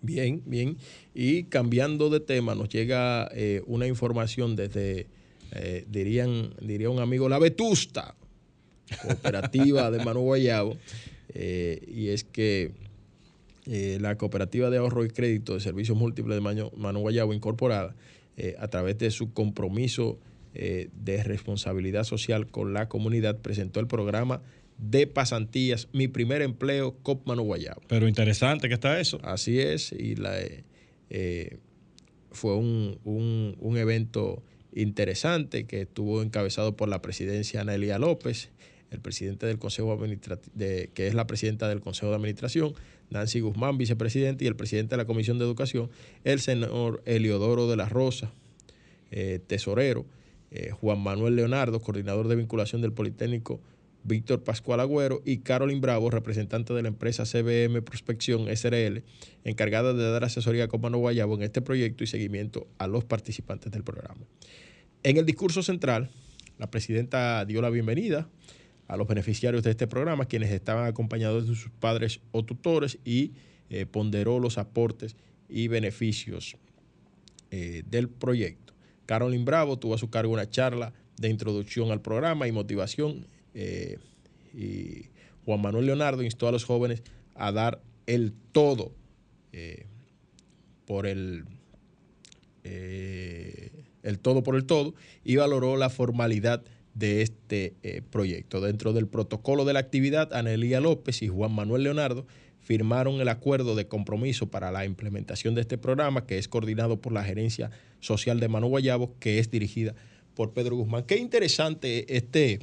Bien, 0.01 0.41
bien. 0.45 0.77
Y 1.13 1.45
cambiando 1.45 2.09
de 2.09 2.19
tema, 2.19 2.55
nos 2.55 2.69
llega 2.69 3.27
eh, 3.33 3.63
una 3.65 3.87
información 3.87 4.55
desde, 4.55 5.07
eh, 5.51 5.85
dirían, 5.89 6.53
diría 6.61 6.89
un 6.89 6.99
amigo, 6.99 7.27
la 7.27 7.39
Vetusta, 7.39 8.15
cooperativa 9.01 9.89
de 9.91 10.05
Manu 10.05 10.21
Guayabo, 10.21 10.77
eh, 11.33 11.83
y 11.87 12.09
es 12.09 12.23
que 12.23 12.71
la 13.65 14.15
cooperativa 14.17 14.69
de 14.69 14.77
ahorro 14.77 15.05
y 15.05 15.09
crédito 15.09 15.55
de 15.55 15.59
servicios 15.59 15.97
múltiples 15.97 16.35
de 16.35 16.41
Manu, 16.41 16.99
Guayabo 16.99 17.33
incorporada, 17.33 17.95
a 18.59 18.67
través 18.67 18.97
de 18.97 19.11
su 19.11 19.33
compromiso 19.33 20.19
de 20.53 21.23
responsabilidad 21.23 22.03
social 22.03 22.47
con 22.47 22.73
la 22.73 22.87
comunidad, 22.87 23.39
presentó 23.41 23.79
el 23.79 23.87
programa 23.87 24.41
de 24.77 25.07
pasantías, 25.07 25.87
mi 25.93 26.07
primer 26.07 26.41
empleo, 26.41 26.97
Copmano 27.01 27.43
Guayabo. 27.43 27.81
Pero 27.87 28.07
interesante 28.07 28.67
que 28.67 28.73
está 28.73 28.99
eso. 28.99 29.19
Así 29.23 29.59
es, 29.59 29.91
y 29.91 30.15
la, 30.15 30.35
eh, 31.09 31.57
fue 32.31 32.55
un, 32.55 32.99
un, 33.03 33.77
evento 33.77 34.43
interesante 34.73 35.65
que 35.65 35.81
estuvo 35.81 36.21
encabezado 36.21 36.75
por 36.75 36.89
la 36.89 37.01
presidencia 37.01 37.61
Anelia 37.61 37.97
López, 37.97 38.49
el 38.91 38.99
presidente 38.99 39.45
del 39.45 39.59
Consejo 39.59 39.91
Administrativo, 39.91 40.53
que 40.55 41.07
es 41.07 41.13
la 41.13 41.27
presidenta 41.27 41.67
del 41.67 41.81
Consejo 41.81 42.09
de 42.09 42.15
Administración, 42.15 42.73
Nancy 43.09 43.39
Guzmán, 43.39 43.77
vicepresidente, 43.77 44.45
y 44.45 44.47
el 44.47 44.55
presidente 44.55 44.91
de 44.91 44.97
la 44.97 45.05
Comisión 45.05 45.37
de 45.37 45.45
Educación, 45.45 45.89
el 46.23 46.39
senador 46.39 47.01
Eliodoro 47.05 47.67
de 47.67 47.75
la 47.75 47.87
Rosa, 47.89 48.31
eh, 49.11 49.39
tesorero, 49.45 50.05
eh, 50.51 50.71
Juan 50.71 50.99
Manuel 50.99 51.35
Leonardo, 51.35 51.81
coordinador 51.81 52.27
de 52.27 52.35
vinculación 52.35 52.81
del 52.81 52.93
Politécnico 52.93 53.59
Víctor 54.05 54.43
Pascual 54.43 54.79
Agüero 54.79 55.21
y 55.25 55.39
Carolyn 55.39 55.81
Bravo, 55.81 56.11
representante 56.11 56.73
de 56.73 56.83
la 56.83 56.89
empresa 56.89 57.25
CBM 57.25 57.81
Prospección 57.81 58.47
SRL, 58.55 59.03
encargada 59.43 59.93
de 59.93 60.11
dar 60.11 60.23
asesoría 60.23 60.65
a 60.65 60.67
Comano 60.67 60.99
Guayabo 60.99 61.35
en 61.35 61.41
este 61.41 61.61
proyecto 61.61 62.03
y 62.03 62.07
seguimiento 62.07 62.67
a 62.77 62.85
los 62.85 63.03
participantes 63.03 63.71
del 63.71 63.83
programa. 63.83 64.21
En 65.01 65.17
el 65.17 65.25
discurso 65.25 65.63
central, 65.63 66.11
la 66.59 66.69
presidenta 66.69 67.43
dio 67.45 67.61
la 67.61 67.71
bienvenida 67.71 68.29
a 68.87 68.97
los 68.97 69.07
beneficiarios 69.07 69.63
de 69.63 69.71
este 69.71 69.87
programa, 69.87 70.25
quienes 70.25 70.51
estaban 70.51 70.85
acompañados 70.85 71.47
de 71.47 71.55
sus 71.55 71.71
padres 71.79 72.21
o 72.31 72.43
tutores, 72.43 72.99
y 73.03 73.33
eh, 73.69 73.85
ponderó 73.85 74.39
los 74.39 74.57
aportes 74.57 75.15
y 75.49 75.67
beneficios 75.67 76.55
eh, 77.51 77.83
del 77.89 78.09
proyecto. 78.09 78.73
Carolyn 79.05 79.45
Bravo 79.45 79.77
tuvo 79.77 79.95
a 79.95 79.97
su 79.97 80.09
cargo 80.09 80.33
una 80.33 80.49
charla 80.49 80.93
de 81.17 81.29
introducción 81.29 81.91
al 81.91 82.01
programa 82.01 82.47
y 82.47 82.51
motivación 82.51 83.27
eh, 83.53 83.97
y 84.53 85.09
Juan 85.45 85.61
Manuel 85.61 85.87
Leonardo 85.87 86.23
instó 86.23 86.47
a 86.47 86.51
los 86.51 86.63
jóvenes 86.63 87.03
a 87.35 87.51
dar 87.51 87.81
el 88.07 88.33
todo 88.51 88.91
por 90.85 91.07
el, 91.07 91.45
el 92.63 94.19
todo 94.19 94.43
por 94.43 94.55
el 94.55 94.65
todo 94.65 94.93
y 95.23 95.37
valoró 95.37 95.77
la 95.77 95.89
formalidad 95.89 96.63
de 96.95 97.21
este 97.21 97.75
proyecto. 98.09 98.61
Dentro 98.61 98.91
del 98.91 99.07
protocolo 99.07 99.63
de 99.65 99.73
la 99.73 99.79
actividad, 99.79 100.33
Anelía 100.33 100.79
López 100.81 101.21
y 101.21 101.27
Juan 101.27 101.53
Manuel 101.53 101.83
Leonardo 101.83 102.25
firmaron 102.65 103.21
el 103.21 103.29
acuerdo 103.29 103.75
de 103.75 103.87
compromiso 103.87 104.47
para 104.47 104.71
la 104.71 104.85
implementación 104.85 105.53
de 105.53 105.61
este 105.61 105.77
programa 105.77 106.25
que 106.25 106.39
es 106.39 106.47
coordinado 106.47 106.99
por 106.99 107.13
la 107.13 107.23
Gerencia 107.23 107.69
Social 107.99 108.39
de 108.39 108.47
Manu 108.47 108.69
Guayabo, 108.69 109.13
que 109.19 109.37
es 109.37 109.51
dirigida 109.51 109.93
por 110.33 110.51
Pedro 110.53 110.75
Guzmán. 110.75 111.03
Qué 111.03 111.17
interesante 111.17 112.17
este, 112.17 112.59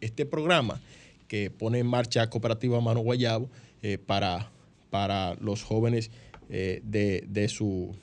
este 0.00 0.24
programa 0.24 0.80
que 1.28 1.50
pone 1.50 1.80
en 1.80 1.86
marcha 1.86 2.28
Cooperativa 2.30 2.80
Mano 2.80 3.00
Guayabo 3.00 3.50
eh, 3.82 3.98
para, 3.98 4.50
para 4.90 5.34
los 5.34 5.62
jóvenes 5.62 6.10
eh, 6.48 6.80
de, 6.84 7.48
su 7.48 7.94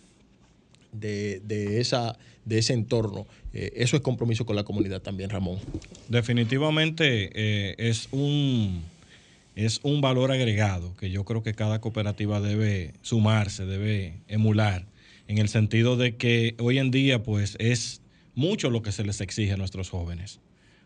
de, 0.93 1.41
esa, 1.79 2.17
de 2.45 2.59
ese 2.59 2.73
entorno. 2.73 3.27
Eh, 3.53 3.73
eso 3.75 3.95
es 3.97 4.01
compromiso 4.01 4.45
con 4.45 4.55
la 4.55 4.63
comunidad 4.63 5.01
también, 5.01 5.29
Ramón. 5.29 5.59
Definitivamente 6.09 7.89
es 7.89 8.07
un 8.11 8.83
es 9.55 9.79
un 9.83 10.01
valor 10.01 10.31
agregado 10.31 10.95
que 10.95 11.11
yo 11.11 11.25
creo 11.25 11.43
que 11.43 11.53
cada 11.53 11.79
cooperativa 11.79 12.41
debe 12.41 12.93
sumarse, 13.01 13.65
debe 13.65 14.21
emular, 14.27 14.87
en 15.27 15.37
el 15.37 15.47
sentido 15.47 15.95
de 15.95 16.15
que 16.15 16.55
hoy 16.59 16.79
en 16.79 16.91
día 16.91 17.23
pues 17.23 17.55
es 17.59 18.01
mucho 18.35 18.69
lo 18.69 18.81
que 18.81 18.91
se 18.91 19.03
les 19.03 19.21
exige 19.21 19.53
a 19.53 19.57
nuestros 19.57 19.89
jóvenes. 19.89 20.39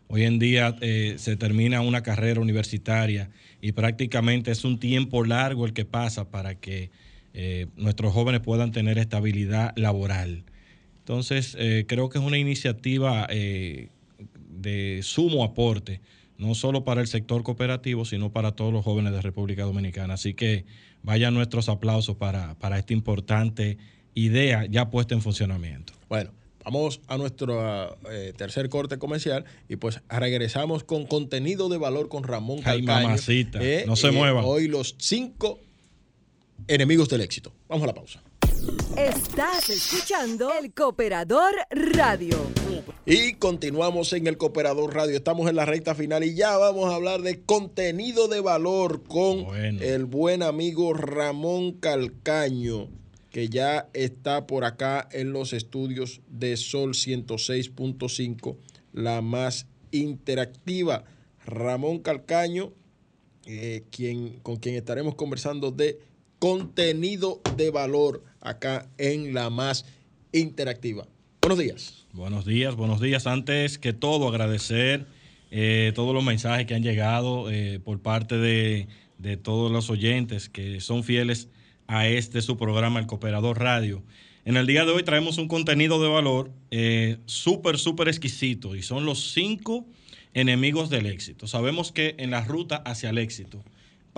Hoy 0.06 0.24
en 0.24 0.38
día 0.38 0.76
eh, 0.80 1.16
se 1.18 1.36
termina 1.36 1.80
una 1.80 2.02
carrera 2.02 2.40
universitaria 2.40 3.30
y 3.60 3.72
prácticamente 3.72 4.50
es 4.50 4.64
un 4.64 4.78
tiempo 4.78 5.24
largo 5.24 5.66
el 5.66 5.72
que 5.72 5.84
pasa 5.84 6.30
para 6.30 6.54
que 6.54 6.90
eh, 7.34 7.66
nuestros 7.76 8.12
jóvenes 8.12 8.40
puedan 8.40 8.72
tener 8.72 8.98
estabilidad 8.98 9.72
laboral. 9.76 10.44
Entonces, 10.98 11.56
eh, 11.58 11.84
creo 11.88 12.08
que 12.08 12.18
es 12.18 12.24
una 12.24 12.38
iniciativa 12.38 13.26
de 13.28 15.00
sumo 15.02 15.44
aporte, 15.44 16.00
no 16.36 16.54
solo 16.54 16.84
para 16.84 17.00
el 17.00 17.06
sector 17.06 17.42
cooperativo, 17.42 18.04
sino 18.04 18.30
para 18.30 18.52
todos 18.52 18.72
los 18.72 18.84
jóvenes 18.84 19.12
de 19.12 19.22
República 19.22 19.64
Dominicana. 19.64 20.14
Así 20.14 20.34
que 20.34 20.64
vayan 21.02 21.34
nuestros 21.34 21.68
aplausos 21.68 22.16
para, 22.16 22.54
para 22.58 22.78
esta 22.78 22.92
importante 22.92 23.78
idea 24.14 24.66
ya 24.66 24.90
puesta 24.90 25.14
en 25.14 25.22
funcionamiento. 25.22 25.92
Bueno, 26.08 26.30
Vamos 26.70 27.00
a 27.06 27.16
nuestro 27.16 27.96
eh, 28.10 28.34
tercer 28.36 28.68
corte 28.68 28.98
comercial 28.98 29.46
y 29.70 29.76
pues 29.76 30.02
regresamos 30.10 30.84
con 30.84 31.06
contenido 31.06 31.70
de 31.70 31.78
valor 31.78 32.10
con 32.10 32.24
Ramón 32.24 32.60
Ay, 32.64 32.82
mamacita, 32.82 33.58
eh, 33.62 33.84
no 33.86 33.96
se 33.96 34.08
eh, 34.08 34.12
mueva. 34.12 34.44
Hoy 34.44 34.68
los 34.68 34.94
cinco 34.98 35.60
enemigos 36.66 37.08
del 37.08 37.20
éxito. 37.20 37.52
Vamos 37.68 37.84
a 37.84 37.86
la 37.88 37.94
pausa. 37.94 38.22
Estás 38.96 39.70
escuchando 39.70 40.52
el 40.60 40.72
Cooperador 40.72 41.54
Radio. 41.70 42.36
Y 43.06 43.34
continuamos 43.34 44.12
en 44.12 44.26
el 44.26 44.36
Cooperador 44.36 44.94
Radio. 44.94 45.16
Estamos 45.16 45.48
en 45.48 45.56
la 45.56 45.64
recta 45.64 45.94
final 45.94 46.24
y 46.24 46.34
ya 46.34 46.56
vamos 46.56 46.90
a 46.90 46.96
hablar 46.96 47.22
de 47.22 47.40
contenido 47.42 48.28
de 48.28 48.40
valor 48.40 49.04
con 49.04 49.54
el 49.56 50.04
buen 50.06 50.42
amigo 50.42 50.94
Ramón 50.94 51.72
Calcaño 51.72 52.88
que 53.30 53.48
ya 53.48 53.88
está 53.92 54.46
por 54.46 54.64
acá 54.64 55.08
en 55.12 55.32
los 55.32 55.52
estudios 55.52 56.20
de 56.28 56.56
Sol 56.56 56.94
106.5, 56.94 58.56
la 58.92 59.20
más 59.20 59.66
interactiva. 59.90 61.04
Ramón 61.44 62.00
Calcaño, 62.00 62.72
eh, 63.46 63.84
quien, 63.90 64.40
con 64.40 64.56
quien 64.56 64.74
estaremos 64.74 65.14
conversando 65.14 65.70
de 65.70 66.00
contenido 66.38 67.40
de 67.56 67.70
valor 67.70 68.24
acá 68.40 68.88
en 68.98 69.34
la 69.34 69.50
más 69.50 69.84
interactiva. 70.32 71.06
Buenos 71.42 71.58
días. 71.58 72.06
Buenos 72.12 72.44
días, 72.44 72.74
buenos 72.76 73.00
días. 73.00 73.26
Antes 73.26 73.78
que 73.78 73.92
todo, 73.92 74.28
agradecer 74.28 75.06
eh, 75.50 75.92
todos 75.94 76.14
los 76.14 76.24
mensajes 76.24 76.66
que 76.66 76.74
han 76.74 76.82
llegado 76.82 77.50
eh, 77.50 77.80
por 77.82 78.00
parte 78.00 78.36
de, 78.36 78.88
de 79.18 79.36
todos 79.36 79.70
los 79.70 79.90
oyentes 79.90 80.48
que 80.48 80.80
son 80.80 81.04
fieles 81.04 81.48
a 81.86 82.06
este 82.06 82.42
su 82.42 82.56
programa, 82.56 83.00
El 83.00 83.06
Cooperador 83.06 83.58
Radio. 83.58 84.02
En 84.44 84.56
el 84.56 84.66
día 84.66 84.84
de 84.84 84.92
hoy 84.92 85.02
traemos 85.02 85.38
un 85.38 85.48
contenido 85.48 86.00
de 86.02 86.08
valor 86.08 86.50
eh, 86.70 87.18
súper, 87.26 87.78
súper 87.78 88.08
exquisito 88.08 88.76
y 88.76 88.82
son 88.82 89.04
los 89.04 89.32
cinco 89.32 89.86
enemigos 90.34 90.90
del 90.90 91.06
éxito. 91.06 91.46
Sabemos 91.46 91.92
que 91.92 92.14
en 92.18 92.30
la 92.30 92.44
ruta 92.44 92.76
hacia 92.76 93.10
el 93.10 93.18
éxito 93.18 93.64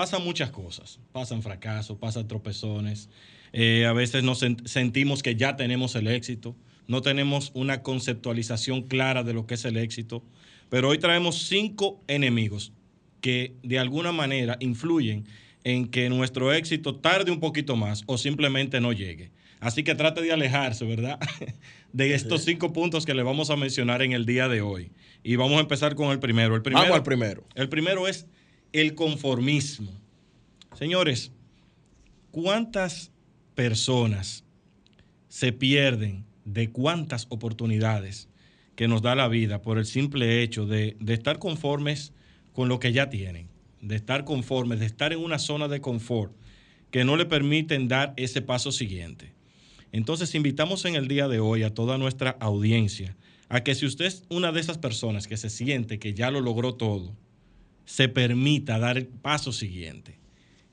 pasan 0.01 0.25
muchas 0.25 0.49
cosas, 0.49 0.99
pasan 1.13 1.43
fracasos, 1.43 1.99
pasan 1.99 2.27
tropezones, 2.27 3.11
eh, 3.53 3.85
a 3.85 3.93
veces 3.93 4.25
nos 4.25 4.39
sentimos 4.65 5.23
que 5.23 5.37
ya 5.37 5.57
tenemos 5.57 5.95
el 5.95 6.07
éxito, 6.07 6.57
no 6.87 7.03
tenemos 7.03 7.51
una 7.53 7.83
conceptualización 7.83 8.85
clara 8.85 9.25
de 9.25 9.35
lo 9.35 9.47
que 9.47 9.57
es 9.57 9.65
el 9.67 9.77
éxito, 9.77 10.25
pero 10.71 10.89
hoy 10.89 10.97
traemos 10.97 11.43
cinco 11.49 12.01
enemigos 12.09 12.73
que 13.21 13.53
de 13.63 13.79
alguna 13.79 14.11
manera 14.11 14.57
influyen 14.61 15.27
en 15.65 15.87
que 15.87 16.09
nuestro 16.09 16.51
éxito 16.55 16.97
tarde 16.97 17.31
un 17.31 17.39
poquito 17.39 17.77
más 17.77 18.03
o 18.07 18.17
simplemente 18.17 18.81
no 18.81 18.95
llegue. 18.95 19.33
Así 19.61 19.83
que 19.83 19.95
trate 19.95 20.23
de 20.23 20.33
alejarse, 20.33 20.87
¿verdad? 20.87 21.21
De 21.93 22.15
estos 22.15 22.45
cinco 22.45 22.73
puntos 22.73 23.05
que 23.05 23.13
le 23.13 23.23
vamos 23.23 23.51
a 23.51 23.57
mencionar 23.57 24.01
en 24.01 24.13
el 24.13 24.25
día 24.25 24.49
de 24.49 24.63
hoy. 24.63 24.93
Y 25.23 25.37
vamos 25.37 25.59
a 25.59 25.61
empezar 25.61 25.95
con 25.95 26.11
el 26.11 26.21
primero. 26.21 26.57
El 26.57 26.63
primero 26.63 26.85
vamos 26.85 26.97
al 26.97 27.03
primero. 27.03 27.45
El 27.55 27.69
primero 27.69 28.09
es 28.09 28.27
el 28.73 28.95
conformismo. 28.95 29.93
Señores, 30.79 31.33
¿cuántas 32.31 33.11
personas 33.55 34.45
se 35.29 35.53
pierden 35.53 36.25
de 36.45 36.71
cuántas 36.71 37.27
oportunidades 37.29 38.29
que 38.77 38.89
nos 38.89 39.03
da 39.03 39.15
la 39.15 39.29
vida 39.29 39.63
por 39.63 39.79
el 39.79 39.87
simple 39.87 40.43
hecho 40.43 40.67
de, 40.67 40.97
estar 41.07 41.39
conformes 41.39 42.13
con 42.53 42.69
lo 42.69 42.79
que 42.79 42.93
ya 42.93 43.11
tienen? 43.11 43.49
de 43.81 43.97
estar 43.97 44.25
conformes, 44.25 44.81
de 44.81 44.87
estar 44.87 45.13
en 45.13 45.21
una 45.21 45.39
zona 45.39 45.69
de 45.69 45.81
confort 45.81 46.35
que 46.91 47.05
no 47.05 47.17
le 47.17 47.27
permiten 47.27 47.89
dar 47.89 48.15
ese 48.17 48.43
paso 48.43 48.73
siguiente. 48.73 49.33
Entonces 49.93 50.35
invitamos 50.35 50.85
en 50.85 50.95
el 50.95 51.09
día 51.09 51.29
de 51.29 51.41
hoy 51.41 51.63
a 51.63 51.75
toda 51.75 51.99
nuestra 51.99 52.37
audiencia 52.41 53.17
a 53.49 53.65
que 53.65 53.75
si 53.75 53.87
usted 53.87 54.05
es 54.05 54.25
una 54.29 54.53
de 54.53 54.61
esas 54.61 54.79
personas 54.79 55.27
que 55.27 55.37
se 55.37 55.51
siente 55.51 55.99
que 55.99 56.15
ya 56.15 56.31
lo 56.31 56.41
logró 56.41 56.75
todo, 56.75 57.17
se 57.85 58.09
permita 58.09 58.79
dar 58.79 58.99
el 58.99 59.07
paso 59.07 59.53
siguiente. 59.53 60.19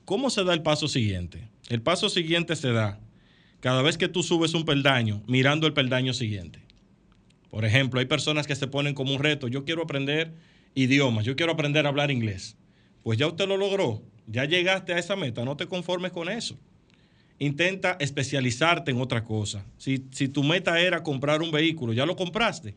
¿Cómo 0.04 0.30
se 0.30 0.44
da 0.44 0.54
el 0.54 0.62
paso 0.62 0.88
siguiente? 0.88 1.48
El 1.68 1.82
paso 1.82 2.08
siguiente 2.08 2.56
se 2.56 2.72
da 2.72 2.98
cada 3.60 3.82
vez 3.82 3.98
que 3.98 4.08
tú 4.08 4.22
subes 4.22 4.54
un 4.54 4.64
peldaño 4.64 5.22
mirando 5.26 5.66
el 5.66 5.74
peldaño 5.74 6.14
siguiente. 6.14 6.60
Por 7.50 7.64
ejemplo, 7.64 8.00
hay 8.00 8.06
personas 8.06 8.46
que 8.46 8.54
se 8.54 8.68
ponen 8.68 8.94
como 8.94 9.12
un 9.12 9.22
reto, 9.22 9.48
yo 9.48 9.64
quiero 9.64 9.82
aprender 9.82 10.32
idiomas, 10.74 11.24
yo 11.24 11.34
quiero 11.36 11.52
aprender 11.52 11.86
a 11.86 11.88
hablar 11.88 12.10
inglés. 12.10 12.56
Pues 13.02 13.18
ya 13.18 13.26
usted 13.26 13.48
lo 13.48 13.56
logró, 13.56 14.02
ya 14.26 14.44
llegaste 14.44 14.92
a 14.92 14.98
esa 14.98 15.16
meta, 15.16 15.44
no 15.44 15.56
te 15.56 15.66
conformes 15.66 16.12
con 16.12 16.28
eso. 16.28 16.58
Intenta 17.38 17.96
especializarte 18.00 18.90
en 18.90 19.00
otra 19.00 19.24
cosa. 19.24 19.64
Si, 19.76 20.04
si 20.10 20.28
tu 20.28 20.42
meta 20.42 20.80
era 20.80 21.02
comprar 21.02 21.40
un 21.40 21.50
vehículo, 21.50 21.92
ya 21.92 22.04
lo 22.04 22.16
compraste, 22.16 22.74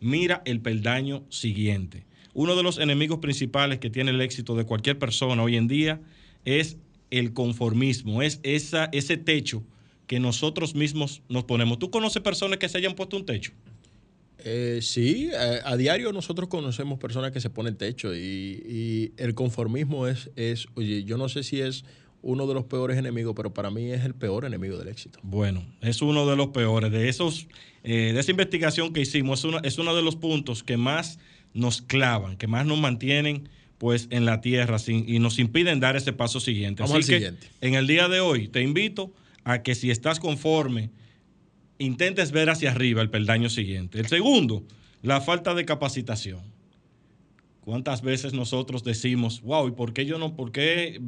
mira 0.00 0.42
el 0.44 0.60
peldaño 0.60 1.24
siguiente. 1.28 2.04
Uno 2.34 2.56
de 2.56 2.62
los 2.62 2.78
enemigos 2.78 3.20
principales 3.20 3.78
que 3.78 3.90
tiene 3.90 4.10
el 4.10 4.20
éxito 4.20 4.54
de 4.56 4.64
cualquier 4.64 4.98
persona 4.98 5.42
hoy 5.42 5.56
en 5.56 5.68
día 5.68 6.00
es 6.44 6.76
el 7.10 7.32
conformismo, 7.32 8.22
es 8.22 8.40
esa, 8.42 8.88
ese 8.92 9.16
techo 9.16 9.62
que 10.06 10.20
nosotros 10.20 10.74
mismos 10.74 11.22
nos 11.28 11.44
ponemos. 11.44 11.78
¿Tú 11.78 11.90
conoces 11.90 12.22
personas 12.22 12.58
que 12.58 12.68
se 12.68 12.78
hayan 12.78 12.94
puesto 12.94 13.16
un 13.16 13.24
techo? 13.24 13.52
Eh, 14.38 14.80
sí, 14.82 15.30
a, 15.32 15.70
a, 15.70 15.76
diario 15.76 16.12
nosotros 16.12 16.48
conocemos 16.48 16.98
personas 16.98 17.32
que 17.32 17.40
se 17.40 17.48
ponen 17.48 17.76
techo 17.76 18.14
y, 18.14 18.20
y, 18.20 19.12
el 19.16 19.34
conformismo 19.34 20.06
es, 20.06 20.30
es, 20.36 20.66
oye, 20.74 21.04
yo 21.04 21.16
no 21.16 21.30
sé 21.30 21.42
si 21.42 21.62
es 21.62 21.84
uno 22.20 22.46
de 22.46 22.54
los 22.54 22.64
peores 22.64 22.98
enemigos, 22.98 23.34
pero 23.36 23.54
para 23.54 23.70
mí 23.70 23.90
es 23.92 24.04
el 24.04 24.14
peor 24.14 24.44
enemigo 24.44 24.76
del 24.78 24.88
éxito. 24.88 25.18
Bueno, 25.22 25.64
es 25.80 26.02
uno 26.02 26.28
de 26.28 26.36
los 26.36 26.48
peores. 26.48 26.90
De 26.90 27.08
esos, 27.08 27.46
eh, 27.84 28.12
de 28.12 28.20
esa 28.20 28.30
investigación 28.30 28.92
que 28.92 29.02
hicimos, 29.02 29.40
es 29.40 29.44
uno, 29.44 29.60
es 29.62 29.78
uno 29.78 29.94
de 29.94 30.02
los 30.02 30.16
puntos 30.16 30.62
que 30.62 30.76
más 30.76 31.18
nos 31.54 31.80
clavan, 31.80 32.36
que 32.36 32.46
más 32.46 32.66
nos 32.66 32.78
mantienen 32.78 33.48
pues 33.78 34.08
en 34.10 34.24
la 34.24 34.40
tierra 34.40 34.78
sin, 34.78 35.08
y 35.08 35.18
nos 35.18 35.38
impiden 35.38 35.80
dar 35.80 35.96
ese 35.96 36.12
paso 36.12 36.40
siguiente. 36.40 36.82
Vamos 36.82 36.98
Así 36.98 37.02
al 37.02 37.08
que 37.08 37.26
siguiente. 37.26 37.48
en 37.60 37.74
el 37.74 37.86
día 37.86 38.08
de 38.08 38.20
hoy 38.20 38.48
te 38.48 38.62
invito 38.62 39.12
a 39.44 39.62
que 39.62 39.74
si 39.74 39.90
estás 39.90 40.20
conforme, 40.20 40.90
intentes 41.78 42.32
ver 42.32 42.50
hacia 42.50 42.70
arriba 42.70 43.02
el 43.02 43.10
peldaño 43.10 43.48
siguiente. 43.50 43.98
El 43.98 44.06
segundo, 44.06 44.64
la 45.02 45.20
falta 45.20 45.54
de 45.54 45.64
capacitación. 45.64 46.40
¿Cuántas 47.60 48.02
veces 48.02 48.32
nosotros 48.32 48.84
decimos, 48.84 49.40
wow, 49.42 49.68
¿y 49.68 49.72
por 49.72 49.92
qué 49.92 50.06
yo 50.06 50.18
no, 50.18 50.34
por 50.34 50.52
qué 50.52 51.00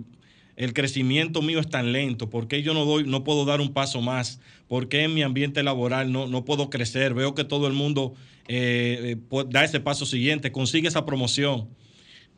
el 0.57 0.73
crecimiento 0.73 1.43
mío 1.43 1.61
es 1.61 1.69
tan 1.69 1.93
lento? 1.93 2.29
¿Por 2.31 2.49
qué 2.49 2.63
yo 2.63 2.75
no 2.75 2.85
doy, 2.85 3.05
no 3.05 3.25
puedo 3.25 3.45
dar 3.45 3.61
un 3.61 3.73
paso 3.73 4.01
más? 4.01 4.41
¿Por 4.69 4.89
qué 4.89 5.05
en 5.05 5.15
mi 5.15 5.23
ambiente 5.23 5.63
laboral 5.63 6.11
no, 6.11 6.27
no 6.27 6.45
puedo 6.45 6.71
crecer? 6.71 7.15
Veo 7.15 7.35
que 7.35 7.45
todo 7.45 7.67
el 7.67 7.73
mundo 7.73 8.15
eh, 8.49 9.17
eh, 9.31 9.45
da 9.49 9.65
ese 9.65 9.81
paso 9.81 10.07
siguiente, 10.07 10.53
consigue 10.53 10.89
esa 10.89 11.05
promoción. 11.05 11.69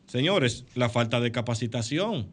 Señores, 0.07 0.65
la 0.75 0.89
falta 0.89 1.21
de 1.21 1.31
capacitación. 1.33 2.29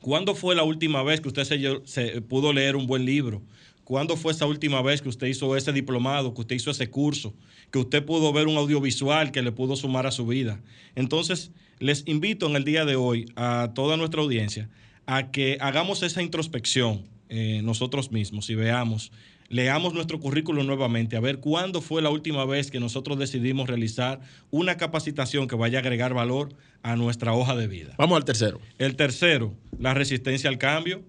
¿Cuándo 0.00 0.34
fue 0.34 0.56
la 0.56 0.64
última 0.64 1.02
vez 1.04 1.20
que 1.20 1.28
usted 1.28 1.44
se, 1.44 1.80
se, 1.84 2.20
pudo 2.22 2.52
leer 2.52 2.74
un 2.74 2.88
buen 2.88 3.04
libro? 3.04 3.40
¿Cuándo 3.84 4.16
fue 4.16 4.32
esa 4.32 4.46
última 4.46 4.80
vez 4.82 5.02
que 5.02 5.08
usted 5.08 5.26
hizo 5.26 5.56
ese 5.56 5.72
diplomado, 5.72 6.34
que 6.34 6.42
usted 6.42 6.56
hizo 6.56 6.70
ese 6.70 6.88
curso, 6.88 7.34
que 7.70 7.78
usted 7.78 8.04
pudo 8.04 8.32
ver 8.32 8.46
un 8.46 8.56
audiovisual 8.56 9.32
que 9.32 9.42
le 9.42 9.52
pudo 9.52 9.76
sumar 9.76 10.06
a 10.06 10.12
su 10.12 10.26
vida? 10.26 10.60
Entonces, 10.94 11.50
les 11.78 12.04
invito 12.06 12.46
en 12.46 12.56
el 12.56 12.64
día 12.64 12.84
de 12.84 12.96
hoy 12.96 13.26
a 13.34 13.72
toda 13.74 13.96
nuestra 13.96 14.22
audiencia 14.22 14.68
a 15.06 15.30
que 15.30 15.58
hagamos 15.60 16.02
esa 16.02 16.22
introspección 16.22 17.04
eh, 17.28 17.62
nosotros 17.64 18.12
mismos 18.12 18.50
y 18.50 18.54
veamos, 18.54 19.10
leamos 19.48 19.94
nuestro 19.94 20.20
currículum 20.20 20.66
nuevamente, 20.66 21.16
a 21.16 21.20
ver 21.20 21.38
cuándo 21.38 21.80
fue 21.80 22.02
la 22.02 22.10
última 22.10 22.44
vez 22.44 22.70
que 22.70 22.78
nosotros 22.78 23.18
decidimos 23.18 23.68
realizar 23.68 24.20
una 24.50 24.76
capacitación 24.76 25.48
que 25.48 25.56
vaya 25.56 25.78
a 25.78 25.80
agregar 25.80 26.12
valor 26.12 26.54
a 26.82 26.94
nuestra 26.94 27.32
hoja 27.32 27.56
de 27.56 27.68
vida. 27.68 27.94
Vamos 27.96 28.16
al 28.16 28.24
tercero. 28.24 28.60
El 28.78 28.96
tercero, 28.96 29.54
la 29.78 29.94
resistencia 29.94 30.50
al 30.50 30.58
cambio. 30.58 31.02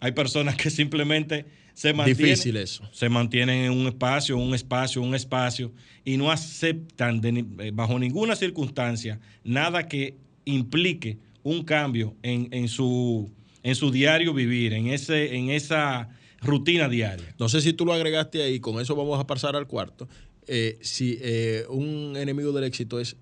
Hay 0.00 0.12
personas 0.12 0.56
que 0.56 0.70
simplemente 0.70 1.46
se 1.74 1.92
mantienen, 1.92 2.24
Difícil 2.24 2.56
eso. 2.56 2.88
se 2.92 3.08
mantienen 3.08 3.64
en 3.66 3.72
un 3.72 3.86
espacio, 3.86 4.38
un 4.38 4.54
espacio, 4.54 5.02
un 5.02 5.14
espacio 5.14 5.72
y 6.04 6.16
no 6.16 6.30
aceptan 6.30 7.20
de, 7.20 7.70
bajo 7.72 7.98
ninguna 7.98 8.34
circunstancia 8.34 9.20
nada 9.44 9.86
que 9.86 10.16
implique 10.44 11.18
un 11.42 11.64
cambio 11.64 12.14
en, 12.22 12.48
en, 12.50 12.68
su, 12.68 13.30
en 13.62 13.74
su 13.74 13.90
diario 13.90 14.32
vivir, 14.32 14.72
en, 14.72 14.88
ese, 14.88 15.36
en 15.36 15.50
esa 15.50 16.08
rutina 16.40 16.88
diaria. 16.88 17.34
No 17.38 17.48
sé 17.48 17.60
si 17.60 17.72
tú 17.72 17.84
lo 17.84 17.92
agregaste 17.92 18.42
ahí, 18.42 18.58
con 18.58 18.80
eso 18.80 18.96
vamos 18.96 19.20
a 19.20 19.26
pasar 19.26 19.54
al 19.54 19.66
cuarto. 19.66 20.08
Eh, 20.46 20.78
si 20.80 21.18
eh, 21.20 21.64
un 21.68 22.16
enemigo 22.16 22.52
del 22.52 22.64
éxito 22.64 23.00
es 23.00 23.16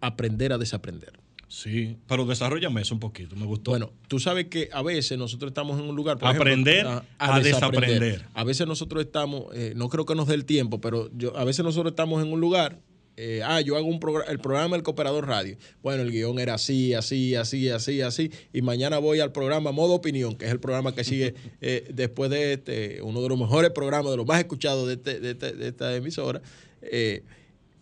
aprender 0.00 0.52
a 0.52 0.58
desaprender. 0.58 1.18
Sí, 1.48 1.96
pero 2.08 2.26
desarrollame 2.26 2.82
eso 2.82 2.94
un 2.94 3.00
poquito, 3.00 3.36
me 3.36 3.46
gustó. 3.46 3.70
Bueno, 3.70 3.92
tú 4.08 4.18
sabes 4.18 4.46
que 4.46 4.68
a 4.72 4.82
veces 4.82 5.16
nosotros 5.16 5.50
estamos 5.50 5.78
en 5.78 5.88
un 5.88 5.94
lugar. 5.94 6.18
Por 6.18 6.28
aprender 6.28 6.86
ejemplo, 6.86 7.04
a, 7.18 7.36
a, 7.36 7.40
desaprender. 7.40 8.26
A 8.34 8.42
veces 8.42 8.66
nosotros 8.66 9.04
estamos, 9.04 9.46
eh, 9.54 9.72
no 9.76 9.88
creo 9.88 10.04
que 10.04 10.16
nos 10.16 10.26
dé 10.26 10.34
el 10.34 10.44
tiempo, 10.44 10.80
pero 10.80 11.08
yo, 11.16 11.36
a 11.36 11.44
veces 11.44 11.64
nosotros 11.64 11.92
estamos 11.92 12.24
en 12.24 12.32
un 12.32 12.40
lugar. 12.40 12.80
Eh, 13.18 13.40
ah, 13.42 13.62
yo 13.62 13.76
hago 13.76 13.86
un 13.86 13.98
programa, 13.98 14.30
el 14.30 14.38
programa 14.40 14.76
El 14.76 14.82
Cooperador 14.82 15.26
Radio. 15.26 15.56
Bueno, 15.82 16.02
el 16.02 16.10
guion 16.10 16.38
era 16.38 16.54
así, 16.54 16.92
así, 16.92 17.34
así, 17.34 17.70
así, 17.70 18.02
así. 18.02 18.30
Y 18.52 18.60
mañana 18.60 18.98
voy 18.98 19.20
al 19.20 19.32
programa 19.32 19.72
Modo 19.72 19.94
Opinión, 19.94 20.36
que 20.36 20.44
es 20.46 20.50
el 20.50 20.60
programa 20.60 20.94
que 20.94 21.04
sigue 21.04 21.34
eh, 21.60 21.88
después 21.94 22.28
de 22.28 22.54
este, 22.54 23.02
uno 23.02 23.22
de 23.22 23.28
los 23.28 23.38
mejores 23.38 23.70
programas, 23.70 24.10
de 24.10 24.18
los 24.18 24.26
más 24.26 24.40
escuchados 24.40 24.86
de, 24.88 24.94
este, 24.94 25.20
de, 25.20 25.30
este, 25.30 25.52
de 25.52 25.68
esta 25.68 25.94
emisora. 25.96 26.42
Eh, 26.82 27.22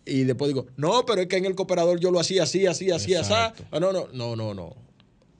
y 0.05 0.23
después 0.23 0.49
digo, 0.49 0.67
no, 0.77 1.05
pero 1.05 1.21
es 1.21 1.27
que 1.27 1.37
en 1.37 1.45
el 1.45 1.55
cooperador 1.55 1.99
yo 1.99 2.11
lo 2.11 2.19
hacía 2.19 2.43
así, 2.43 2.65
así, 2.65 2.91
así, 2.91 3.15
así. 3.15 3.33
Ah, 3.33 3.53
no, 3.79 3.91
no, 3.91 4.07
no, 4.13 4.35
no, 4.35 4.53
no. 4.53 4.75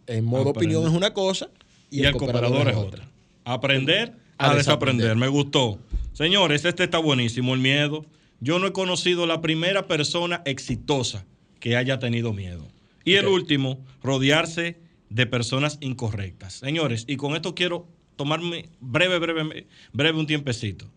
En 0.07 0.25
modo 0.25 0.49
Aprender. 0.49 0.57
opinión 0.57 0.87
es 0.87 0.97
una 0.97 1.13
cosa 1.13 1.49
y, 1.89 1.97
y 1.97 1.99
el, 2.01 2.07
el, 2.07 2.11
cooperador, 2.13 2.51
cooperador 2.51 2.73
es 2.73 2.87
otra. 2.87 3.11
Aprender 3.43 4.13
a, 4.37 4.51
a 4.51 4.55
desaprender. 4.55 5.07
desaprender. 5.07 5.15
Me 5.15 5.27
gustó. 5.27 5.79
Señores, 6.13 6.65
este 6.65 6.83
está 6.83 6.97
buenísimo, 6.97 7.53
el 7.53 7.59
miedo. 7.59 8.05
Yo 8.39 8.59
no 8.59 8.67
he 8.67 8.73
conocido 8.73 9.25
la 9.25 9.41
primera 9.41 9.87
persona 9.87 10.41
exitosa 10.45 11.25
que 11.59 11.75
haya 11.75 11.99
tenido 11.99 12.33
miedo. 12.33 12.67
Y 13.03 13.13
okay. 13.13 13.15
el 13.15 13.27
último, 13.27 13.79
rodearse 14.01 14.79
de 15.09 15.25
personas 15.25 15.77
incorrectas. 15.81 16.53
Señores, 16.53 17.05
y 17.07 17.17
con 17.17 17.35
esto 17.35 17.55
quiero 17.55 17.87
tomarme 18.15 18.69
breve, 18.79 19.19
breve, 19.19 19.67
breve 19.93 20.19
un 20.19 20.27
tiempecito. 20.27 20.89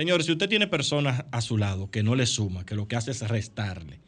Señores, 0.00 0.24
si 0.24 0.32
usted 0.32 0.48
tiene 0.48 0.66
personas 0.66 1.26
a 1.30 1.42
su 1.42 1.58
lado 1.58 1.90
que 1.90 2.02
no 2.02 2.14
le 2.14 2.24
suma, 2.24 2.64
que 2.64 2.74
lo 2.74 2.88
que 2.88 2.96
hace 2.96 3.10
es 3.10 3.20
restarle, 3.28 4.00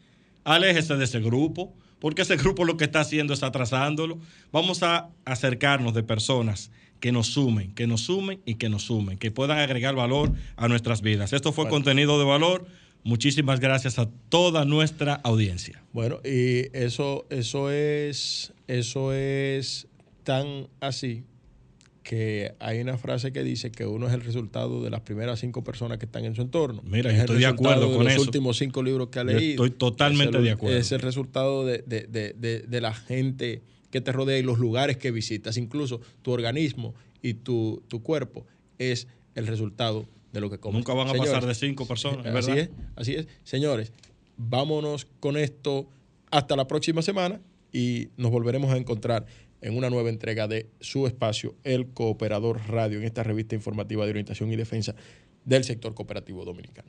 aléjese 0.43 0.97
de 0.97 1.05
ese 1.05 1.21
grupo, 1.21 1.75
porque 1.99 2.23
ese 2.23 2.39
grupo 2.39 2.65
lo 2.65 2.79
que 2.79 2.85
está 2.85 3.01
haciendo 3.01 3.35
es 3.35 3.43
atrasándolo. 3.43 4.19
Vamos 4.53 4.83
a 4.83 5.11
acercarnos 5.27 5.93
de 5.93 6.03
personas 6.03 6.71
que 6.99 7.13
nos 7.13 7.27
sumen, 7.27 7.75
que 7.75 7.87
nos 7.87 8.01
sumen 8.01 8.41
y 8.47 8.55
que 8.55 8.71
nos 8.71 8.85
sumen, 8.85 9.19
que 9.19 9.31
puedan 9.31 9.59
agregar 9.59 9.95
valor 9.95 10.33
a 10.57 10.67
nuestras 10.67 11.03
vidas. 11.03 11.35
Esto 11.35 11.53
fue 11.53 11.65
bueno. 11.65 11.75
contenido 11.75 12.19
de 12.19 12.25
valor. 12.25 12.65
Muchísimas 13.05 13.61
gracias 13.61 13.99
a 13.99 14.09
toda 14.31 14.65
nuestra 14.65 15.17
audiencia. 15.17 15.83
Bueno, 15.93 16.21
y 16.25 16.75
eso, 16.75 17.27
eso 17.29 17.71
es, 17.71 18.55
eso 18.67 19.13
es 19.13 19.89
tan 20.25 20.69
así 20.81 21.25
que 22.03 22.55
hay 22.59 22.81
una 22.81 22.99
frase 22.99 23.33
que 23.33 23.43
dice 23.43 23.71
que 23.71 23.87
uno 23.87 24.09
es 24.09 24.13
el 24.13 24.23
resultado 24.23 24.83
de 24.83 24.91
las 24.91 25.01
primeras 25.03 25.41
cinco 25.41 25.63
personas 25.63 25.99
que 25.99 26.07
están 26.07 26.25
en 26.25 26.35
su 26.35 26.43
entorno. 26.43 26.83
Mira, 26.85 27.11
es 27.11 27.17
yo 27.17 27.23
estoy 27.23 27.39
de 27.39 27.47
acuerdo 27.47 27.89
de 27.89 27.97
con 27.97 28.05
los 28.05 28.13
eso. 28.15 28.23
últimos 28.23 28.59
cinco 28.59 28.83
libros 28.83 29.09
que 29.09 29.21
ha 29.21 29.25
leído. 29.25 29.41
Yo 29.41 29.51
estoy 29.67 29.71
totalmente 29.71 30.39
el, 30.39 30.45
de 30.45 30.51
acuerdo. 30.51 30.77
Es 30.77 30.91
el 30.93 31.01
resultado 31.01 31.65
de, 31.65 31.85
de, 31.87 32.07
de, 32.09 32.65
de, 32.67 32.81
la 32.81 32.93
gente 32.93 33.63
que 33.91 34.01
te 34.01 34.11
rodea 34.11 34.39
y 34.39 34.43
los 34.43 34.59
lugares 34.59 34.97
que 34.97 35.11
visitas. 35.11 35.57
Incluso 35.57 36.01
tu 36.23 36.33
organismo 36.33 36.95
y 37.23 37.35
tu, 37.35 37.83
tu 37.89 38.03
cuerpo 38.03 38.47
es 38.79 39.07
el 39.35 39.47
resultado 39.47 40.07
de 40.33 40.41
lo 40.41 40.51
que 40.51 40.59
comes. 40.59 40.79
Nunca 40.79 40.95
van 40.95 41.09
a 41.09 41.13
Señores, 41.13 41.33
pasar 41.33 41.47
de 41.47 41.55
cinco 41.55 41.87
personas, 41.87 42.27
así 42.27 42.53
es, 42.53 42.71
así 42.97 43.15
es. 43.15 43.29
Señores, 43.45 43.93
vámonos 44.37 45.07
con 45.21 45.37
esto 45.37 45.87
hasta 46.31 46.57
la 46.57 46.67
próxima 46.67 47.03
semana 47.03 47.41
y 47.73 48.09
nos 48.17 48.31
volveremos 48.31 48.73
a 48.73 48.77
encontrar 48.77 49.27
en 49.63 49.77
una 49.77 49.89
nueva 49.89 50.11
entrega 50.11 50.49
de 50.49 50.67
su 50.81 51.07
espacio, 51.07 51.55
El 51.65 51.89
Cooperador 51.89 52.61
Radio, 52.69 52.99
en 52.99 53.05
esta 53.05 53.23
revista 53.23 53.55
informativa 53.55 54.05
de 54.05 54.11
orientación 54.11 54.53
y 54.53 54.57
defensa 54.57 54.95
del 55.45 55.65
sector 55.65 55.95
cooperativo 55.95 56.45
dominicano. 56.45 56.89